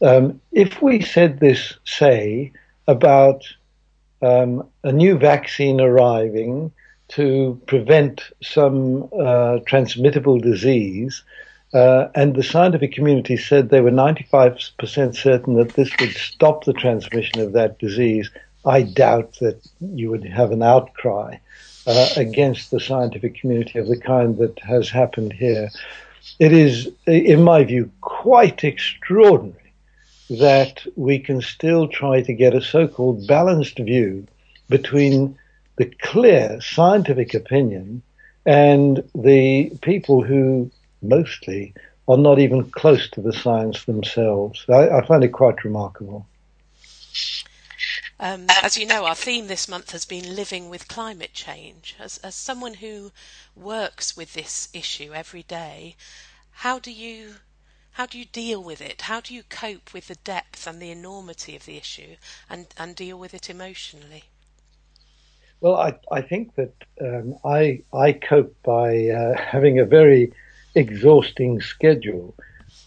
Um, 0.01 0.39
if 0.51 0.81
we 0.81 1.01
said 1.01 1.39
this, 1.39 1.73
say, 1.85 2.51
about 2.87 3.43
um, 4.21 4.67
a 4.83 4.91
new 4.91 5.17
vaccine 5.17 5.81
arriving 5.81 6.71
to 7.09 7.59
prevent 7.65 8.21
some 8.41 9.09
uh, 9.13 9.59
transmittable 9.65 10.39
disease. 10.39 11.23
Uh, 11.73 12.07
and 12.15 12.35
the 12.35 12.43
scientific 12.43 12.93
community 12.93 13.37
said 13.37 13.69
they 13.69 13.81
were 13.81 13.91
95% 13.91 15.15
certain 15.15 15.55
that 15.55 15.73
this 15.73 15.91
would 15.99 16.15
stop 16.15 16.63
the 16.63 16.73
transmission 16.73 17.41
of 17.41 17.53
that 17.53 17.77
disease. 17.77 18.29
I 18.65 18.81
doubt 18.81 19.37
that 19.39 19.61
you 19.79 20.09
would 20.09 20.25
have 20.25 20.51
an 20.51 20.63
outcry 20.63 21.37
uh, 21.85 22.09
against 22.15 22.71
the 22.71 22.79
scientific 22.79 23.39
community 23.39 23.77
of 23.79 23.87
the 23.87 23.99
kind 23.99 24.37
that 24.37 24.57
has 24.59 24.89
happened 24.89 25.33
here. 25.33 25.69
It 26.39 26.53
is, 26.53 26.89
in 27.05 27.43
my 27.43 27.63
view, 27.63 27.91
quite 28.01 28.63
extraordinary 28.63 29.73
that 30.29 30.85
we 30.95 31.19
can 31.19 31.41
still 31.41 31.87
try 31.87 32.21
to 32.21 32.33
get 32.33 32.53
a 32.53 32.61
so 32.61 32.87
called 32.87 33.27
balanced 33.27 33.77
view 33.77 34.27
between 34.69 35.37
the 35.77 35.85
clear 36.01 36.59
scientific 36.61 37.33
opinion 37.33 38.01
and 38.45 39.03
the 39.15 39.71
people 39.81 40.23
who 40.23 40.69
mostly 41.01 41.73
are 42.07 42.17
not 42.17 42.39
even 42.39 42.69
close 42.71 43.09
to 43.11 43.21
the 43.21 43.33
science 43.33 43.85
themselves. 43.85 44.65
I, 44.67 44.89
I 44.89 45.05
find 45.05 45.23
it 45.23 45.29
quite 45.29 45.63
remarkable. 45.63 46.25
Um, 48.19 48.47
as 48.61 48.77
you 48.77 48.85
know, 48.85 49.05
our 49.05 49.15
theme 49.15 49.47
this 49.47 49.69
month 49.69 49.91
has 49.91 50.03
been 50.03 50.35
living 50.35 50.69
with 50.69 50.89
climate 50.89 51.33
change. 51.33 51.95
As, 51.99 52.17
as 52.17 52.35
someone 52.35 52.75
who 52.75 53.11
works 53.55 54.17
with 54.17 54.33
this 54.33 54.67
issue 54.73 55.13
every 55.13 55.43
day, 55.43 55.95
how 56.51 56.79
do 56.79 56.91
you 56.91 57.35
how 57.91 58.05
do 58.05 58.17
you 58.17 58.25
deal 58.25 58.63
with 58.63 58.81
it? 58.81 59.01
How 59.01 59.19
do 59.19 59.33
you 59.33 59.43
cope 59.43 59.93
with 59.93 60.07
the 60.07 60.15
depth 60.15 60.65
and 60.65 60.81
the 60.81 60.91
enormity 60.91 61.55
of 61.55 61.65
the 61.65 61.75
issue 61.75 62.15
and, 62.49 62.67
and 62.77 62.95
deal 62.95 63.19
with 63.19 63.33
it 63.33 63.49
emotionally? 63.49 64.23
Well, 65.59 65.75
I, 65.75 65.95
I 66.09 66.21
think 66.21 66.55
that 66.55 66.73
um, 67.01 67.35
I, 67.43 67.81
I 67.93 68.13
cope 68.13 68.55
by 68.63 69.09
uh, 69.09 69.37
having 69.51 69.79
a 69.79 69.85
very 69.85 70.31
exhausting 70.75 71.61
schedule. 71.61 72.35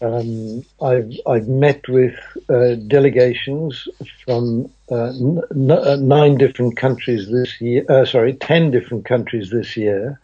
Um, 0.00 0.64
I've, 0.82 1.12
I've 1.26 1.46
met 1.48 1.88
with 1.88 2.14
uh, 2.48 2.74
delegations 2.88 3.86
from 4.24 4.68
uh, 4.90 5.10
n- 5.10 5.70
uh, 5.70 5.96
nine 5.96 6.38
different 6.38 6.76
countries 6.76 7.30
this 7.30 7.60
year. 7.60 7.84
Uh, 7.88 8.04
sorry, 8.04 8.34
ten 8.34 8.70
different 8.72 9.04
countries 9.04 9.50
this 9.50 9.76
year, 9.76 10.18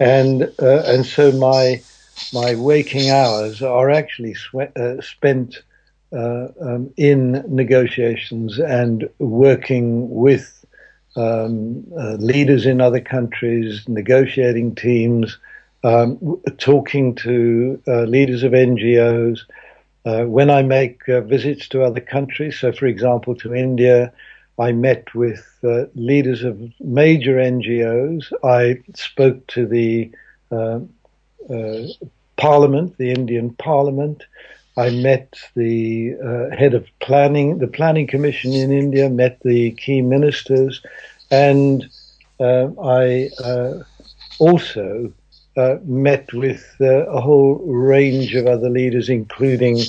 and 0.00 0.44
uh, 0.60 0.82
and 0.86 1.04
so 1.04 1.30
my 1.32 1.82
my 2.32 2.54
waking 2.54 3.10
hours 3.10 3.62
are 3.62 3.90
actually 3.90 4.32
swe- 4.32 4.72
uh, 4.76 5.00
spent 5.02 5.62
um, 6.12 6.92
in 6.96 7.44
negotiations 7.48 8.58
and 8.58 9.08
working 9.18 10.08
with 10.08 10.64
um, 11.16 11.84
leaders 12.18 12.64
in 12.64 12.80
other 12.80 13.00
countries, 13.00 13.86
negotiating 13.88 14.74
teams 14.74 15.38
um, 15.84 16.40
talking 16.58 17.14
to 17.16 17.80
uh, 17.86 18.02
leaders 18.02 18.42
of 18.42 18.52
NGOs. 18.52 19.40
Uh, 20.04 20.24
when 20.24 20.50
I 20.50 20.62
make 20.62 21.08
uh, 21.08 21.20
visits 21.20 21.68
to 21.68 21.82
other 21.82 22.00
countries, 22.00 22.58
so 22.58 22.72
for 22.72 22.86
example 22.86 23.34
to 23.36 23.54
India, 23.54 24.12
I 24.58 24.72
met 24.72 25.14
with 25.14 25.46
uh, 25.64 25.84
leaders 25.94 26.42
of 26.42 26.60
major 26.80 27.36
NGOs. 27.36 28.32
I 28.44 28.80
spoke 28.94 29.46
to 29.48 29.66
the 29.66 30.10
uh, 30.50 30.80
uh, 31.50 31.86
Parliament, 32.36 32.96
the 32.98 33.10
Indian 33.10 33.50
Parliament. 33.54 34.24
I 34.76 34.90
met 34.90 35.36
the 35.54 36.14
head 36.56 36.72
of 36.72 36.86
planning, 37.00 37.58
the 37.58 37.66
Planning 37.66 38.06
Commission 38.06 38.52
in 38.54 38.72
India, 38.72 39.10
met 39.10 39.38
the 39.42 39.72
key 39.72 40.00
ministers, 40.00 40.80
and 41.30 41.84
I 42.40 43.28
also 44.38 45.12
uh, 45.56 45.76
met 45.84 46.32
with 46.32 46.76
uh, 46.80 47.06
a 47.06 47.20
whole 47.20 47.56
range 47.58 48.34
of 48.34 48.46
other 48.46 48.70
leaders, 48.70 49.08
including 49.08 49.80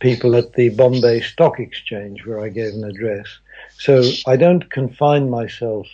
people 0.00 0.34
at 0.34 0.52
the 0.54 0.70
Bombay 0.70 1.20
Stock 1.20 1.60
Exchange, 1.60 2.26
where 2.26 2.40
I 2.40 2.48
gave 2.48 2.74
an 2.74 2.84
address. 2.84 3.26
So 3.78 4.02
I 4.26 4.36
don't 4.36 4.70
confine 4.70 5.30
myself 5.30 5.86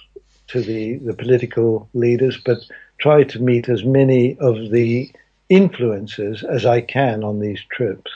to 0.48 0.60
the, 0.60 0.96
the 0.98 1.14
political 1.14 1.88
leaders, 1.94 2.38
but 2.44 2.58
try 2.98 3.24
to 3.24 3.38
meet 3.40 3.68
as 3.68 3.84
many 3.84 4.36
of 4.38 4.70
the 4.70 5.10
influencers 5.50 6.44
as 6.44 6.64
I 6.64 6.80
can 6.80 7.24
on 7.24 7.40
these 7.40 7.60
trips. 7.70 8.10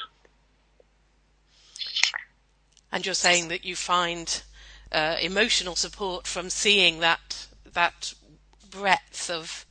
And 2.93 3.05
you're 3.05 3.15
saying 3.15 3.49
that 3.49 3.65
you 3.65 3.75
find 3.75 4.43
uh, 4.93 5.17
emotional 5.21 5.75
support 5.75 6.27
from 6.27 6.49
seeing 6.49 7.01
that 7.01 7.47
that 7.73 8.15
breadth 8.71 9.29
of 9.29 9.67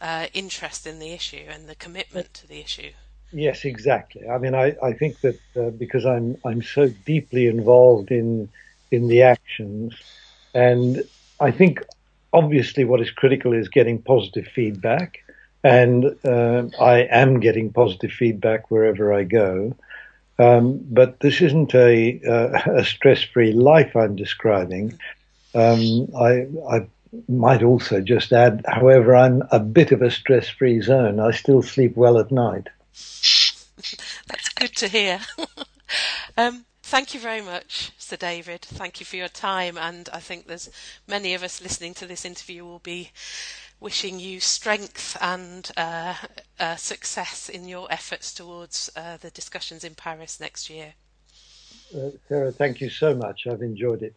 uh, 0.00 0.26
interest 0.32 0.86
in 0.86 0.98
the 0.98 1.12
issue 1.12 1.44
and 1.48 1.68
the 1.68 1.74
commitment 1.74 2.32
to 2.34 2.46
the 2.46 2.60
issue. 2.60 2.90
Yes, 3.32 3.64
exactly. 3.64 4.28
I 4.28 4.38
mean, 4.38 4.54
I, 4.54 4.76
I 4.82 4.92
think 4.92 5.20
that 5.20 5.38
uh, 5.56 5.70
because 5.70 6.04
I'm 6.04 6.36
I'm 6.44 6.62
so 6.62 6.88
deeply 7.06 7.46
involved 7.46 8.10
in 8.10 8.48
in 8.90 9.08
the 9.08 9.22
actions, 9.22 9.94
and 10.52 11.04
I 11.38 11.52
think 11.52 11.84
obviously 12.32 12.84
what 12.84 13.00
is 13.00 13.10
critical 13.10 13.52
is 13.52 13.68
getting 13.68 14.02
positive 14.02 14.46
feedback, 14.46 15.18
and 15.62 16.16
uh, 16.24 16.64
I 16.80 17.02
am 17.10 17.40
getting 17.40 17.72
positive 17.72 18.10
feedback 18.10 18.70
wherever 18.70 19.12
I 19.12 19.24
go. 19.24 19.76
Um, 20.38 20.80
but 20.90 21.20
this 21.20 21.42
isn't 21.42 21.74
a, 21.74 22.20
uh, 22.26 22.60
a 22.78 22.84
stress-free 22.84 23.52
life 23.52 23.94
I'm 23.94 24.16
describing. 24.16 24.98
Um, 25.54 26.08
I, 26.16 26.46
I 26.70 26.86
might 27.28 27.62
also 27.62 28.00
just 28.00 28.32
add, 28.32 28.64
however, 28.66 29.16
I'm 29.16 29.42
a 29.50 29.60
bit 29.60 29.92
of 29.92 30.02
a 30.02 30.10
stress 30.10 30.48
free 30.48 30.80
zone. 30.80 31.18
I 31.18 31.32
still 31.32 31.62
sleep 31.62 31.96
well 31.96 32.18
at 32.18 32.30
night. 32.30 32.68
That's 34.28 34.48
good 34.54 34.76
to 34.76 34.88
hear. 34.88 35.20
um, 36.36 36.66
thank 36.82 37.14
you 37.14 37.20
very 37.20 37.40
much, 37.40 37.92
Sir 37.98 38.16
David. 38.16 38.62
Thank 38.62 39.00
you 39.00 39.06
for 39.06 39.16
your 39.16 39.28
time. 39.28 39.76
And 39.76 40.08
I 40.12 40.20
think 40.20 40.46
there's 40.46 40.70
many 41.08 41.34
of 41.34 41.42
us 41.42 41.60
listening 41.60 41.94
to 41.94 42.06
this 42.06 42.24
interview 42.24 42.64
will 42.64 42.80
be 42.80 43.10
wishing 43.80 44.20
you 44.20 44.38
strength 44.40 45.16
and 45.20 45.70
uh, 45.76 46.14
uh, 46.58 46.76
success 46.76 47.48
in 47.48 47.66
your 47.66 47.90
efforts 47.90 48.32
towards 48.34 48.90
uh, 48.94 49.16
the 49.16 49.30
discussions 49.30 49.84
in 49.84 49.94
Paris 49.94 50.38
next 50.38 50.68
year. 50.68 50.94
Uh, 51.94 52.10
Sarah, 52.28 52.52
thank 52.52 52.80
you 52.80 52.90
so 52.90 53.14
much. 53.14 53.46
I've 53.50 53.62
enjoyed 53.62 54.02
it. 54.02 54.08